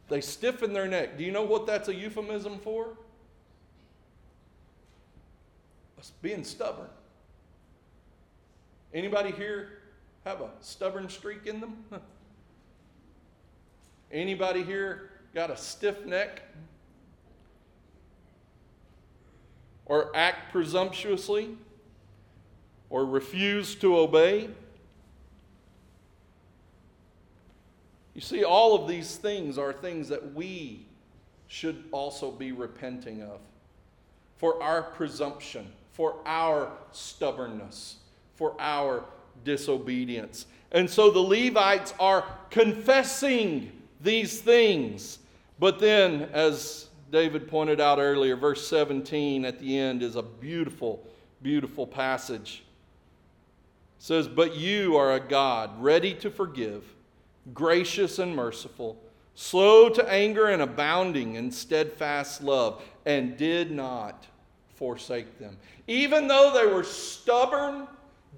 [0.09, 1.17] They stiffen their neck.
[1.17, 2.97] Do you know what that's a euphemism for?
[5.99, 6.89] It's being stubborn.
[8.93, 9.79] Anybody here
[10.25, 11.83] have a stubborn streak in them?
[14.11, 16.41] Anybody here got a stiff neck?
[19.85, 21.55] Or act presumptuously?
[22.89, 24.49] Or refuse to obey?
[28.19, 30.85] You see, all of these things are things that we
[31.47, 33.39] should also be repenting of
[34.35, 37.95] for our presumption, for our stubbornness,
[38.35, 39.05] for our
[39.45, 40.47] disobedience.
[40.73, 45.19] And so the Levites are confessing these things.
[45.57, 51.07] But then, as David pointed out earlier, verse 17 at the end is a beautiful,
[51.41, 52.65] beautiful passage.
[53.97, 56.83] It says, But you are a God ready to forgive,
[57.53, 58.97] gracious and merciful,
[59.35, 64.27] slow to anger and abounding in steadfast love, and did not
[64.75, 65.57] forsake them.
[65.87, 67.87] Even though they were stubborn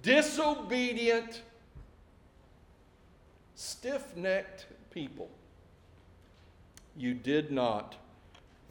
[0.01, 1.41] disobedient,
[3.55, 5.29] stiff necked people.
[6.97, 7.95] You did not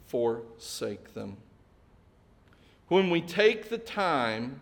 [0.07, 1.37] forsake them.
[2.87, 4.59] When we take the time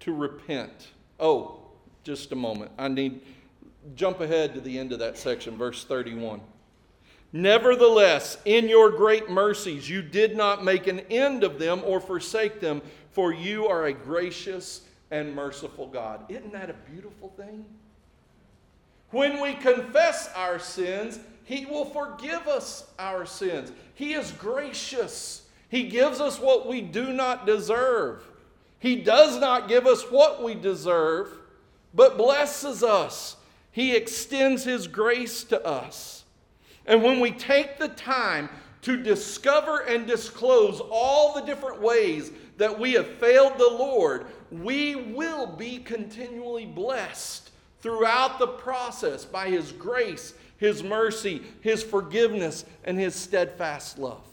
[0.00, 0.88] to repent,
[1.20, 1.60] oh,
[2.02, 2.70] just a moment.
[2.78, 3.20] I need
[3.94, 6.40] jump ahead to the end of that section, verse 31.
[7.32, 12.60] Nevertheless, in your great mercies, you did not make an end of them or forsake
[12.60, 12.80] them,
[13.10, 16.20] for you are a gracious and merciful God.
[16.28, 17.64] Isn't that a beautiful thing?
[19.10, 23.72] When we confess our sins, He will forgive us our sins.
[23.94, 25.46] He is gracious.
[25.68, 28.22] He gives us what we do not deserve.
[28.78, 31.28] He does not give us what we deserve,
[31.94, 33.36] but blesses us.
[33.74, 36.22] He extends His grace to us.
[36.86, 38.48] And when we take the time
[38.82, 44.94] to discover and disclose all the different ways that we have failed the Lord, we
[44.94, 47.50] will be continually blessed
[47.80, 54.24] throughout the process by His grace, His mercy, His forgiveness, and His steadfast love.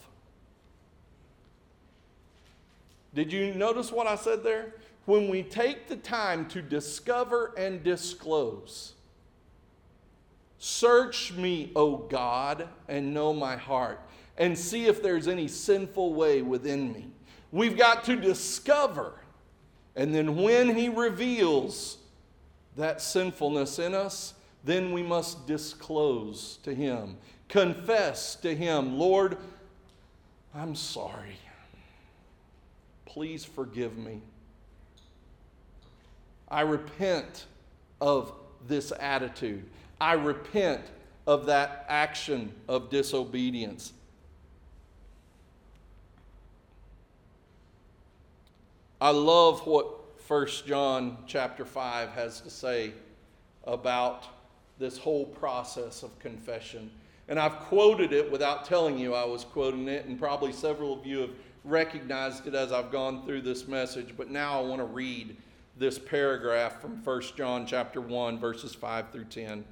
[3.16, 4.76] Did you notice what I said there?
[5.06, 8.94] When we take the time to discover and disclose,
[10.62, 14.00] search me, O God, and know my heart,
[14.38, 17.08] and see if there's any sinful way within me.
[17.52, 19.16] We've got to discover
[19.96, 21.98] and then when he reveals
[22.78, 24.34] that sinfulness in us,
[24.64, 27.18] then we must disclose to him,
[27.50, 29.38] confess to him, Lord,
[30.56, 31.38] I'm sorry.
[33.06, 34.22] Please forgive me.
[36.48, 37.46] I repent
[38.00, 38.34] of
[38.68, 39.66] this attitude.
[40.02, 40.82] I repent
[41.28, 43.94] of that action of disobedience.
[49.00, 52.94] I love what 1 John chapter 5 has to say
[53.66, 54.26] about
[54.80, 56.90] this whole process of confession.
[57.28, 61.06] And I've quoted it without telling you I was quoting it, and probably several of
[61.06, 61.32] you have
[61.64, 64.16] recognized it as I've gone through this message.
[64.18, 65.38] But now I want to read
[65.78, 69.64] this paragraph from 1 John chapter 1, verses 5 through 10.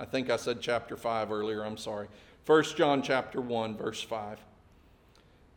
[0.00, 2.08] I think I said chapter 5 earlier, I'm sorry.
[2.46, 4.38] 1 John chapter 1, verse 5.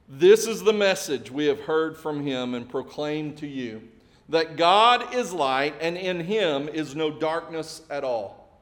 [0.10, 3.82] This is the message we have heard from him and proclaimed to you
[4.28, 8.60] that God is light and in him is no darkness at all.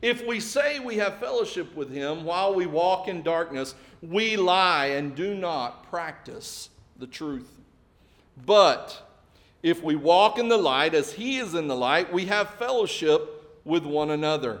[0.00, 4.86] If we say we have fellowship with him while we walk in darkness, we lie
[4.86, 7.50] and do not practice the truth.
[8.46, 9.02] But
[9.64, 13.60] if we walk in the light as he is in the light, we have fellowship
[13.64, 14.60] with one another.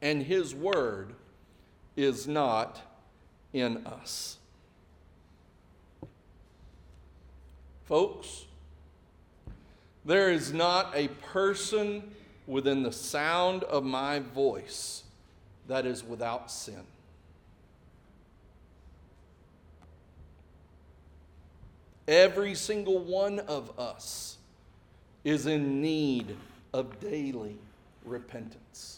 [0.00, 1.14] and His word
[1.96, 2.80] is not
[3.52, 4.36] in us.
[7.86, 8.44] Folks,
[10.04, 12.02] there is not a person
[12.46, 15.02] within the sound of my voice
[15.68, 16.82] that is without sin.
[22.06, 24.38] Every single one of us
[25.24, 26.36] is in need
[26.72, 27.58] of daily
[28.04, 28.97] repentance.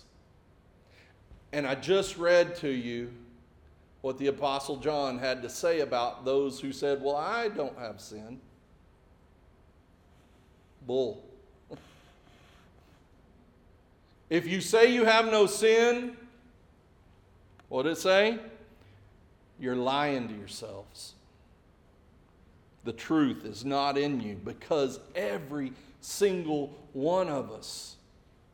[1.53, 3.11] And I just read to you
[4.03, 8.01] what the Apostle John had to say about those who said, Well, I don't have
[8.01, 8.41] sin.
[10.87, 11.23] Bull.
[14.31, 16.17] if you say you have no sin,
[17.69, 18.39] what did it say?
[19.59, 21.15] You're lying to yourselves.
[22.85, 27.97] The truth is not in you because every single one of us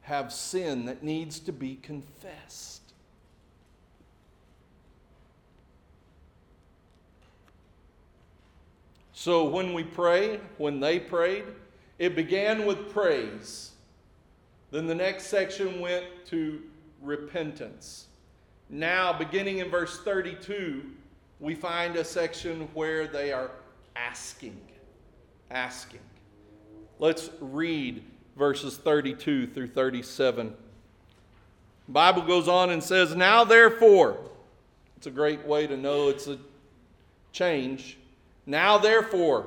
[0.03, 2.86] have sin that needs to be confessed.
[9.27, 11.43] So when we pray, when they prayed,
[11.99, 13.73] it began with praise.
[14.71, 16.63] Then the next section went to
[17.03, 18.07] repentance.
[18.71, 20.85] Now, beginning in verse 32,
[21.41, 23.51] we find a section where they are
[23.97, 24.61] asking.
[25.51, 25.99] Asking.
[27.01, 28.05] Let's read
[28.37, 30.55] verses 32 through 37.
[31.87, 34.19] The Bible goes on and says, Now therefore,
[34.97, 36.39] it's a great way to know it's a
[37.33, 37.99] change.
[38.47, 39.47] Now therefore,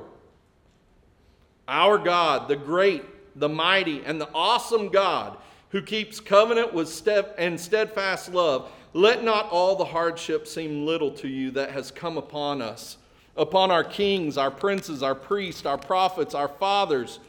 [1.66, 3.04] our God, the great,
[3.38, 5.38] the mighty, and the awesome God,
[5.70, 11.12] who keeps covenant with step and steadfast love, let not all the hardship seem little
[11.12, 12.98] to you that has come upon us,
[13.36, 17.20] upon our kings, our princes, our priests, our prophets, our fathers,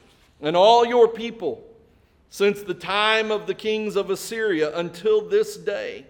[0.41, 1.63] and all your people,
[2.31, 6.07] since the time of the kings of Assyria until this day.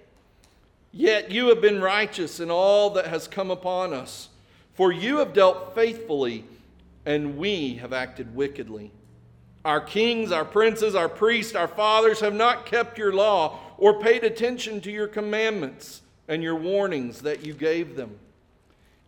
[0.93, 4.29] Yet you have been righteous in all that has come upon us,
[4.73, 6.45] for you have dealt faithfully
[7.05, 8.91] and we have acted wickedly.
[9.63, 14.23] Our kings, our princes, our priests, our fathers have not kept your law or paid
[14.23, 18.17] attention to your commandments and your warnings that you gave them.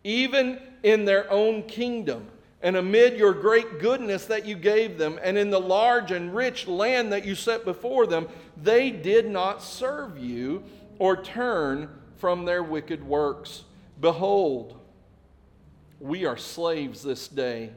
[0.04, 2.28] Even in their own kingdom,
[2.64, 6.66] and amid your great goodness that you gave them, and in the large and rich
[6.66, 10.64] land that you set before them, they did not serve you
[10.98, 13.64] or turn from their wicked works.
[14.00, 14.80] Behold,
[16.04, 17.70] we are slaves this day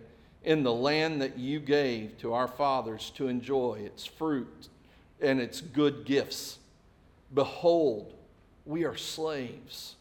[0.42, 4.68] in the land that you gave to our fathers to enjoy its fruit
[5.20, 6.58] and its good gifts.
[7.32, 8.12] Behold,
[8.64, 9.94] we are slaves,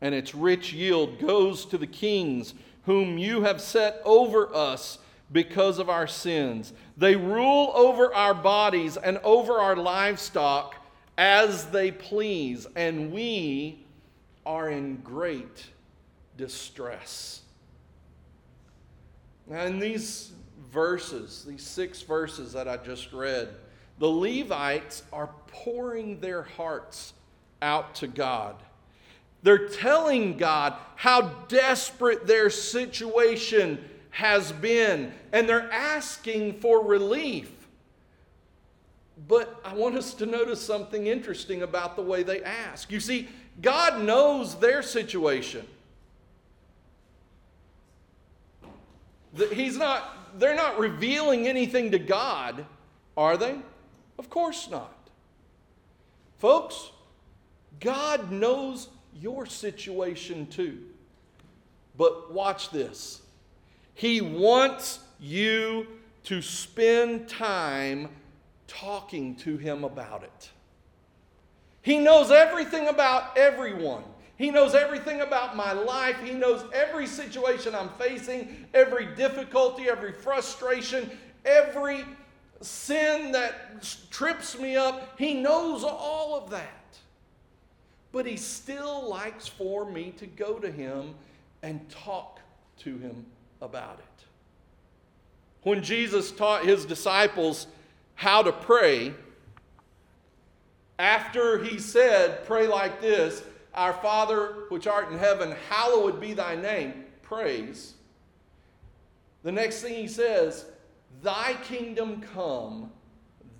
[0.00, 2.54] and its rich yield goes to the kings
[2.86, 5.00] whom you have set over us
[5.32, 6.72] because of our sins.
[6.96, 10.76] They rule over our bodies and over our livestock
[11.18, 13.84] as they please, and we
[14.46, 15.73] are in great
[16.36, 17.42] distress.
[19.46, 20.32] Now, in these
[20.72, 23.48] verses, these six verses that I just read,
[23.98, 27.14] the Levites are pouring their hearts
[27.62, 28.56] out to God.
[29.42, 33.78] They're telling God how desperate their situation
[34.10, 37.50] has been, and they're asking for relief.
[39.28, 42.90] But I want us to notice something interesting about the way they ask.
[42.90, 43.28] You see,
[43.60, 45.66] God knows their situation.
[49.52, 52.64] He's not, they're not revealing anything to God,
[53.16, 53.56] are they?
[54.18, 54.96] Of course not.
[56.38, 56.90] Folks,
[57.80, 58.88] God knows
[59.20, 60.78] your situation too.
[61.96, 63.22] But watch this.
[63.94, 65.86] He wants you
[66.24, 68.08] to spend time
[68.66, 70.50] talking to Him about it.
[71.82, 74.04] He knows everything about everyone.
[74.36, 76.16] He knows everything about my life.
[76.22, 81.10] He knows every situation I'm facing, every difficulty, every frustration,
[81.44, 82.04] every
[82.60, 85.18] sin that trips me up.
[85.18, 86.98] He knows all of that.
[88.10, 91.14] But He still likes for me to go to Him
[91.62, 92.40] and talk
[92.78, 93.26] to Him
[93.60, 94.24] about it.
[95.62, 97.68] When Jesus taught His disciples
[98.16, 99.14] how to pray,
[100.98, 103.42] after He said, Pray like this,
[103.74, 107.04] our Father which art in heaven, hallowed be thy name.
[107.22, 107.94] Praise.
[109.42, 110.66] The next thing he says,
[111.22, 112.90] Thy kingdom come,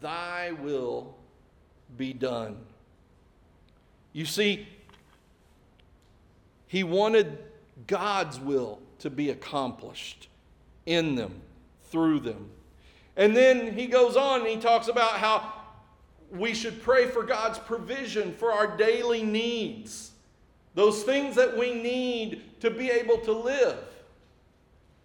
[0.00, 1.16] thy will
[1.96, 2.58] be done.
[4.12, 4.68] You see,
[6.66, 7.38] he wanted
[7.86, 10.28] God's will to be accomplished
[10.86, 11.40] in them,
[11.90, 12.50] through them.
[13.16, 15.52] And then he goes on and he talks about how
[16.34, 20.10] we should pray for God's provision for our daily needs,
[20.74, 23.78] those things that we need to be able to live.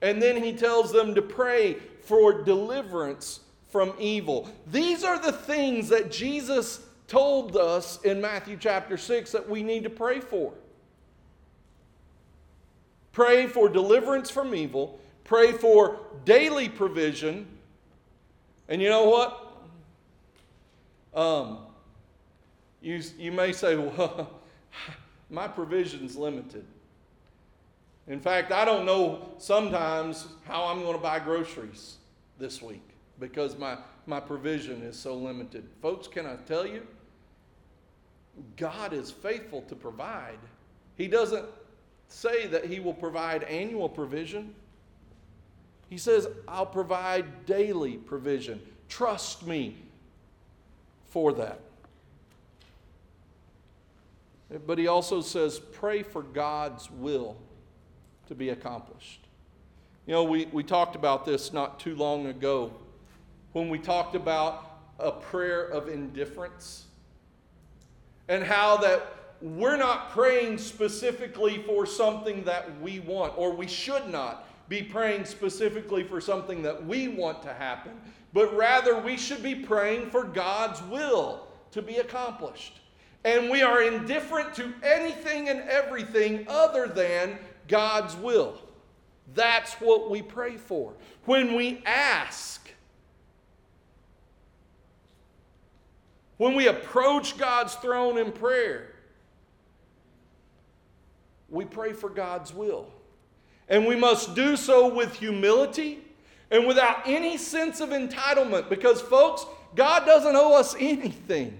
[0.02, 4.50] And then he tells them to pray for deliverance from evil.
[4.68, 9.84] These are the things that Jesus told us in Matthew chapter 6 that we need
[9.84, 10.54] to pray for.
[13.12, 17.46] Pray for deliverance from evil, pray for daily provision.
[18.68, 19.49] And you know what?
[21.20, 21.58] Um,
[22.82, 24.40] you, you may say, well,
[25.30, 26.64] my provision's limited.
[28.08, 31.98] In fact, I don't know sometimes how I'm going to buy groceries
[32.38, 32.88] this week
[33.20, 35.68] because my, my provision is so limited.
[35.82, 36.88] Folks, can I tell you?
[38.56, 40.40] God is faithful to provide.
[40.96, 41.46] He doesn't
[42.08, 44.56] say that He will provide annual provision,
[45.90, 48.62] He says, I'll provide daily provision.
[48.88, 49.76] Trust me
[51.10, 51.60] for that.
[54.66, 57.38] But He also says, pray for God's will
[58.28, 59.28] to be accomplished.
[60.06, 62.74] You know, we, we talked about this not too long ago
[63.54, 64.66] when we talked about
[64.98, 66.86] a prayer of indifference
[68.28, 74.10] and how that we're not praying specifically for something that we want, or we should
[74.10, 77.92] not be praying specifically for something that we want to happen,
[78.34, 82.80] but rather we should be praying for God's will to be accomplished.
[83.26, 88.58] And we are indifferent to anything and everything other than God's will.
[89.34, 90.94] That's what we pray for.
[91.26, 92.72] When we ask,
[96.38, 98.94] when we approach God's throne in prayer,
[101.50, 102.88] we pray for God's will.
[103.68, 106.00] And we must do so with humility
[106.52, 109.46] and without any sense of entitlement because, folks,
[109.76, 111.58] God doesn't owe us anything.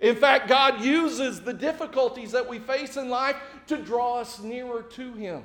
[0.00, 3.36] In fact, God uses the difficulties that we face in life
[3.66, 5.42] to draw us nearer to Him.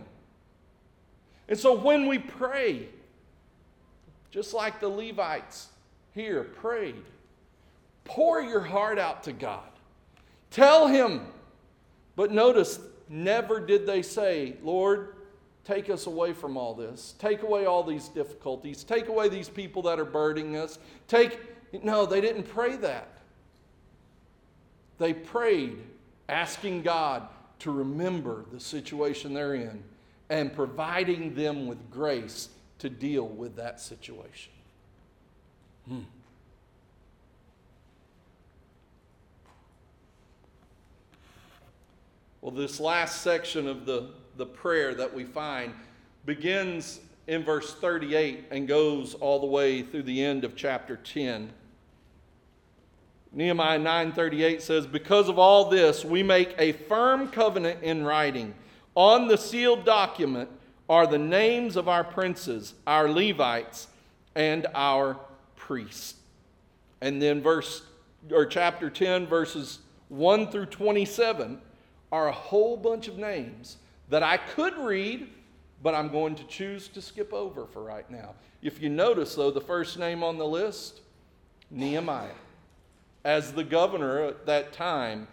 [1.50, 2.88] And so when we pray,
[4.32, 5.68] just like the Levites
[6.14, 7.04] here prayed,
[8.06, 9.70] pour your heart out to God.
[10.52, 11.28] Tell Him.
[12.16, 12.80] But notice,
[13.10, 15.15] never did they say, Lord,
[15.66, 17.16] take us away from all this.
[17.20, 18.84] Take away all these difficulties.
[18.84, 20.80] Take away these people that are burdening us.
[21.08, 21.40] Take,
[21.84, 23.10] no, they didn't pray that.
[25.00, 25.78] They prayed,
[26.30, 27.28] asking God
[27.60, 29.84] to remember the situation they're in
[30.30, 32.50] and providing them with grace
[32.80, 34.52] to deal with that situation.
[35.88, 36.00] Hmm.
[42.42, 45.74] Well, this last section of the, the prayer that we find
[46.26, 51.52] begins in verse 38 and goes all the way through the end of chapter 10.
[53.32, 58.54] Nehemiah 9:38 says, "Because of all this, we make a firm covenant in writing.
[58.96, 60.50] On the sealed document
[60.88, 63.88] are the names of our princes, our Levites,
[64.36, 65.20] and our
[65.56, 66.16] priests."
[67.02, 67.82] And then verse
[68.32, 69.80] or chapter 10 verses
[70.10, 71.62] 1 through 27
[72.12, 73.78] are a whole bunch of names
[74.10, 75.30] that I could read,
[75.82, 78.36] but I'm going to choose to skip over for right now.
[78.62, 81.02] If you notice though, the first name on the list,
[81.72, 82.30] Nehemiah
[83.26, 85.28] as the governor at that time,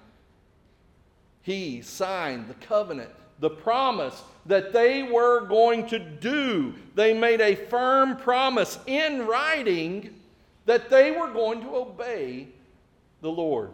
[1.42, 6.74] he signed the covenant, the promise that they were going to do.
[6.94, 10.18] They made a firm promise in writing
[10.64, 12.48] that they were going to obey
[13.20, 13.70] the Lord.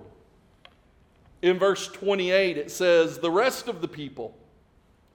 [1.41, 4.35] In verse 28, it says, The rest of the people,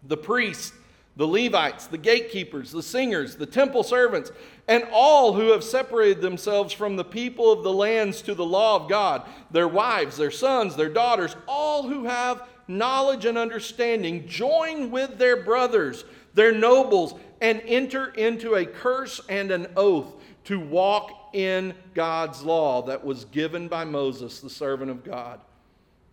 [0.07, 0.73] the priests,
[1.15, 4.31] the Levites, the gatekeepers, the singers, the temple servants,
[4.67, 8.77] and all who have separated themselves from the people of the lands to the law
[8.77, 14.89] of God, their wives, their sons, their daughters, all who have knowledge and understanding, join
[14.89, 21.29] with their brothers, their nobles, and enter into a curse and an oath to walk
[21.33, 25.39] in God's law that was given by Moses, the servant of God,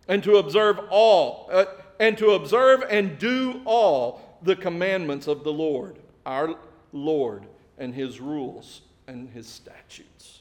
[0.07, 1.65] and to observe all, uh,
[2.01, 6.55] and to observe and do all the commandments of the Lord, our
[6.91, 7.45] Lord,
[7.77, 10.39] and his rules and his statutes.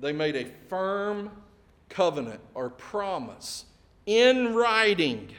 [0.00, 1.32] They made a firm
[1.88, 3.64] covenant or promise
[4.06, 5.30] in writing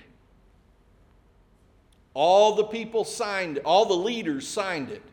[2.13, 5.03] All the people signed it, all the leaders signed it.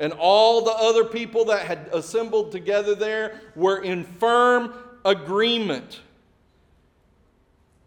[0.00, 4.72] And all the other people that had assembled together there were in firm
[5.04, 6.00] agreement.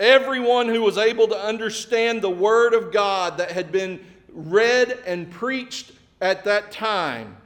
[0.02, 5.30] Everyone who was able to understand the Word of God that had been read and
[5.30, 7.38] preached at that time,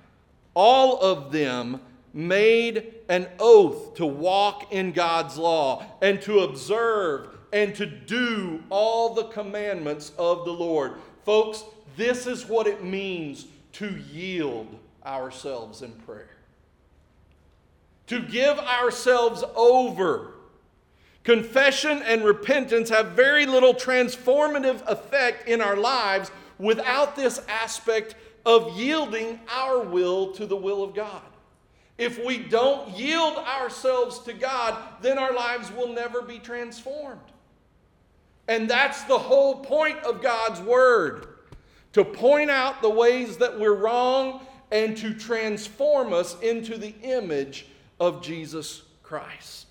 [0.53, 1.82] all of them
[2.14, 9.14] made an oath to walk in God's law and to observe and to do all
[9.14, 10.93] the commandments of the Lord.
[11.26, 11.66] Folks,
[11.97, 16.38] this is what it means to yield ourselves in prayer,
[18.08, 20.35] to give ourselves over.
[21.26, 28.15] Confession and repentance have very little transformative effect in our lives without this aspect
[28.45, 31.23] of yielding our will to the will of God.
[31.97, 37.19] If we don't yield ourselves to God, then our lives will never be transformed.
[38.47, 41.28] And that's the whole point of God's Word
[41.93, 47.65] to point out the ways that we're wrong and to transform us into the image
[47.99, 49.64] of Jesus Christ.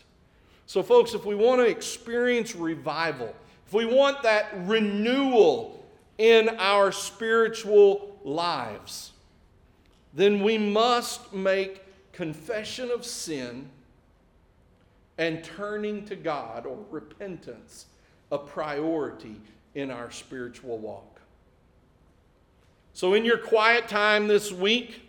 [0.74, 3.32] So, folks, if we want to experience revival,
[3.64, 5.86] if we want that renewal
[6.18, 9.12] in our spiritual lives,
[10.14, 13.70] then we must make confession of sin
[15.16, 17.86] and turning to God or repentance
[18.32, 19.36] a priority
[19.76, 21.20] in our spiritual walk.
[22.94, 25.08] So, in your quiet time this week,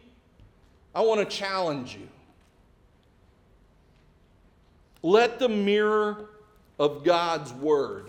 [0.93, 2.07] I want to challenge you.
[5.05, 6.29] Let the mirror
[6.79, 8.07] of God's Word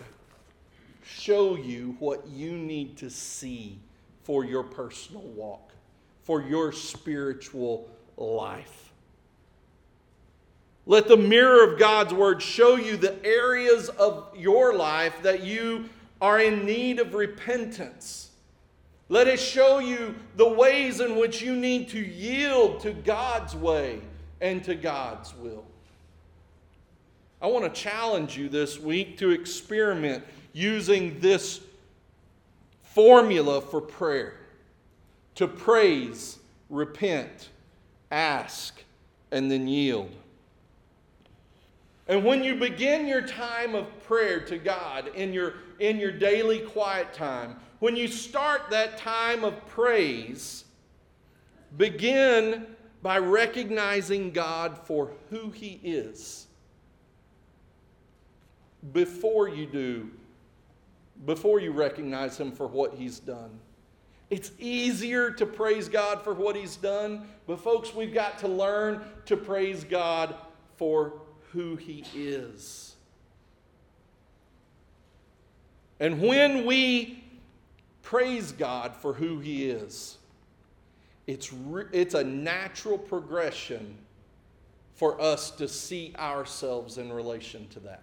[1.04, 3.78] show you what you need to see
[4.22, 5.72] for your personal walk,
[6.22, 7.86] for your spiritual
[8.16, 8.94] life.
[10.86, 15.90] Let the mirror of God's Word show you the areas of your life that you
[16.22, 18.30] are in need of repentance.
[19.10, 24.00] Let it show you the ways in which you need to yield to God's way
[24.40, 25.66] and to God's will.
[27.46, 31.60] I want to challenge you this week to experiment using this
[32.82, 34.34] formula for prayer
[35.36, 36.40] to praise,
[36.70, 37.50] repent,
[38.10, 38.82] ask,
[39.30, 40.10] and then yield.
[42.08, 46.58] And when you begin your time of prayer to God in your, in your daily
[46.58, 50.64] quiet time, when you start that time of praise,
[51.76, 52.66] begin
[53.04, 56.45] by recognizing God for who He is
[58.92, 60.10] before you do,
[61.24, 63.58] before you recognize Him for what He's done.
[64.28, 69.04] It's easier to praise God for what He's done, but folks, we've got to learn
[69.26, 70.34] to praise God
[70.76, 71.14] for
[71.52, 72.96] who He is.
[76.00, 77.24] And when we
[78.02, 80.18] praise God for who He is,
[81.26, 83.96] it's, re- it's a natural progression
[84.94, 88.02] for us to see ourselves in relation to that.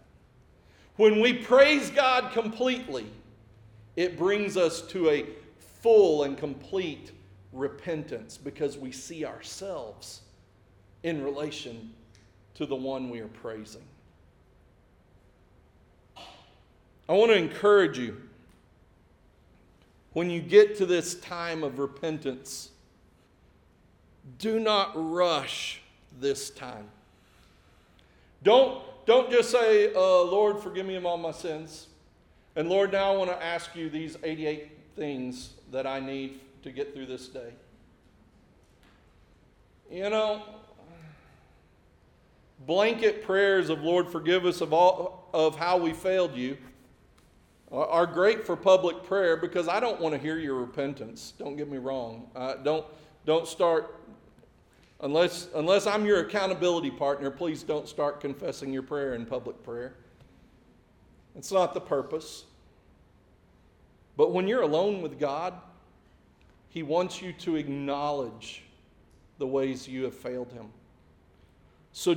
[0.95, 3.05] When we praise God completely,
[3.95, 5.25] it brings us to a
[5.81, 7.11] full and complete
[7.51, 10.21] repentance because we see ourselves
[11.03, 11.93] in relation
[12.55, 13.81] to the one we are praising.
[17.09, 18.21] I want to encourage you
[20.13, 22.69] when you get to this time of repentance,
[24.37, 25.81] do not rush
[26.19, 26.87] this time.
[28.43, 31.87] Don't, don't just say, uh, Lord, forgive me of all my sins.
[32.55, 36.71] And Lord, now I want to ask you these 88 things that I need to
[36.71, 37.53] get through this day.
[39.91, 40.41] You know,
[42.65, 46.57] blanket prayers of Lord forgive us of all of how we failed you
[47.71, 51.33] are great for public prayer because I don't want to hear your repentance.
[51.39, 52.27] Don't get me wrong.
[52.35, 52.85] Uh, don't
[53.25, 53.95] don't start
[55.03, 57.29] unless unless I'm your accountability partner.
[57.29, 59.93] Please don't start confessing your prayer in public prayer.
[61.35, 62.45] It's not the purpose.
[64.15, 65.53] But when you're alone with God,
[66.69, 68.63] He wants you to acknowledge
[69.37, 70.67] the ways you have failed Him.
[71.91, 72.15] So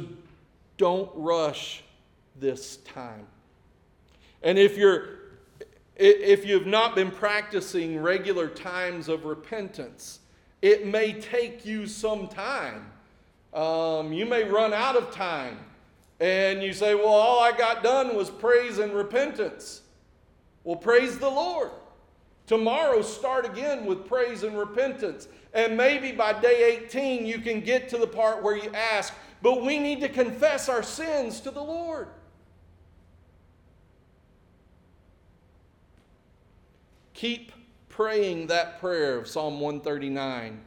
[0.78, 1.82] don't rush
[2.38, 3.26] this time.
[4.42, 5.16] And if you're
[5.96, 10.20] if you've not been practicing regular times of repentance,
[10.66, 12.90] it may take you some time.
[13.54, 15.58] Um, you may run out of time.
[16.18, 19.82] And you say, Well, all I got done was praise and repentance.
[20.64, 21.70] Well, praise the Lord.
[22.48, 25.28] Tomorrow, start again with praise and repentance.
[25.54, 29.62] And maybe by day 18, you can get to the part where you ask, but
[29.62, 32.08] we need to confess our sins to the Lord.
[37.14, 37.52] Keep
[37.96, 40.60] praying that prayer of Psalm 139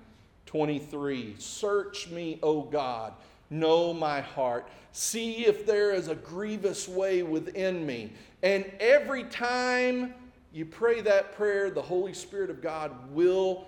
[0.47, 1.35] 23.
[1.37, 3.13] Search me, O God,
[3.51, 4.67] know my heart.
[4.93, 8.13] See if there is a grievous way within me.
[8.41, 10.15] And every time
[10.51, 13.67] you pray that prayer, the Holy Spirit of God will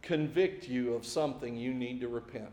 [0.00, 2.52] convict you of something you need to repent.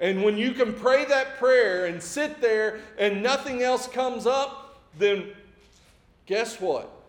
[0.00, 4.82] And when you can pray that prayer and sit there and nothing else comes up,
[4.98, 5.32] then
[6.26, 7.01] guess what?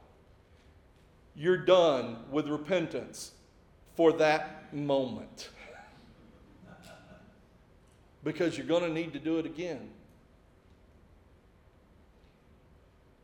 [1.36, 3.31] You're done with repentance
[3.95, 5.49] for that moment.
[8.23, 9.89] Because you're going to need to do it again.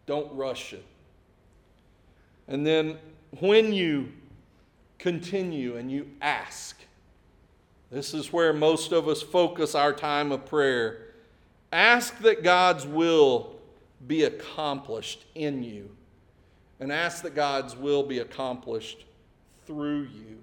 [0.06, 0.84] Don't rush it.
[2.50, 2.98] And then
[3.40, 4.12] when you
[4.98, 6.82] continue and you ask,
[7.92, 11.08] this is where most of us focus our time of prayer.
[11.72, 13.56] Ask that God's will
[14.06, 15.90] be accomplished in you,
[16.80, 19.06] and ask that God's will be accomplished
[19.66, 20.38] through you.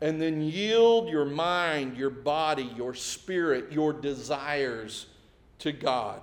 [0.00, 5.06] And then yield your mind, your body, your spirit, your desires
[5.58, 6.22] to God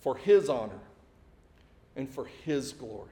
[0.00, 0.80] for His honor
[1.96, 3.08] and for His glory.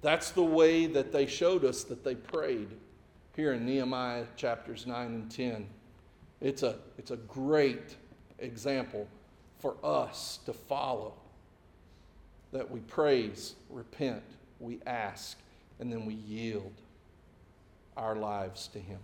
[0.00, 2.68] That's the way that they showed us that they prayed
[3.34, 5.66] here in Nehemiah chapters 9 and 10.
[6.40, 7.96] It's a, it's a great
[8.38, 9.08] example
[9.58, 11.14] for us to follow
[12.52, 14.22] that we praise, repent,
[14.60, 15.38] we ask,
[15.80, 16.72] and then we yield
[17.96, 18.98] our lives to Him.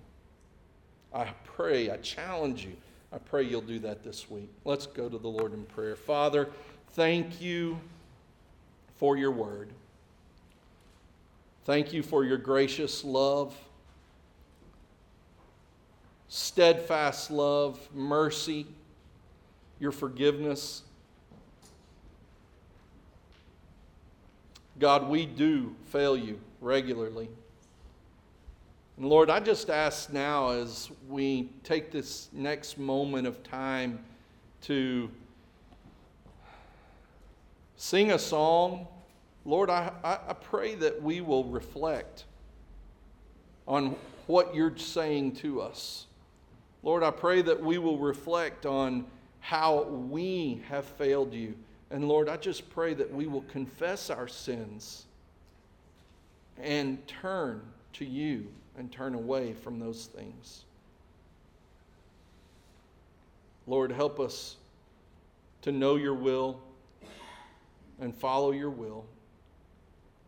[1.12, 2.76] I pray, I challenge you,
[3.12, 4.50] I pray you'll do that this week.
[4.64, 5.96] Let's go to the Lord in prayer.
[5.96, 6.48] Father,
[6.92, 7.78] thank you
[8.96, 9.70] for your word.
[11.64, 13.56] Thank you for your gracious love
[16.34, 18.66] steadfast love, mercy,
[19.78, 20.82] your forgiveness.
[24.78, 27.28] God, we do fail you regularly.
[28.96, 34.00] And Lord, I just ask now as we take this next moment of time
[34.62, 35.10] to
[37.76, 38.86] sing a song,
[39.44, 42.24] Lord, I, I, pray that we will reflect
[43.68, 43.94] on
[44.26, 46.06] what you're saying to us.
[46.82, 49.04] Lord, I pray that we will reflect on
[49.40, 51.54] how we have failed you.
[51.90, 55.04] And Lord, I just pray that we will confess our sins
[56.60, 57.62] and turn
[57.94, 60.64] to you and turn away from those things.
[63.66, 64.56] Lord, help us
[65.62, 66.60] to know your will
[68.00, 69.06] and follow your will,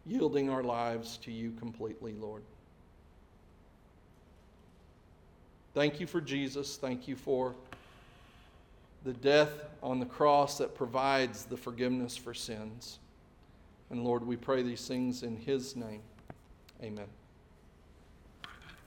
[0.06, 2.42] yielding our lives to you completely, Lord.
[5.74, 6.76] Thank you for Jesus.
[6.76, 7.54] Thank you for
[9.06, 12.98] the death on the cross that provides the forgiveness for sins.
[13.88, 16.02] And Lord, we pray these things in His name.
[16.82, 17.06] Amen.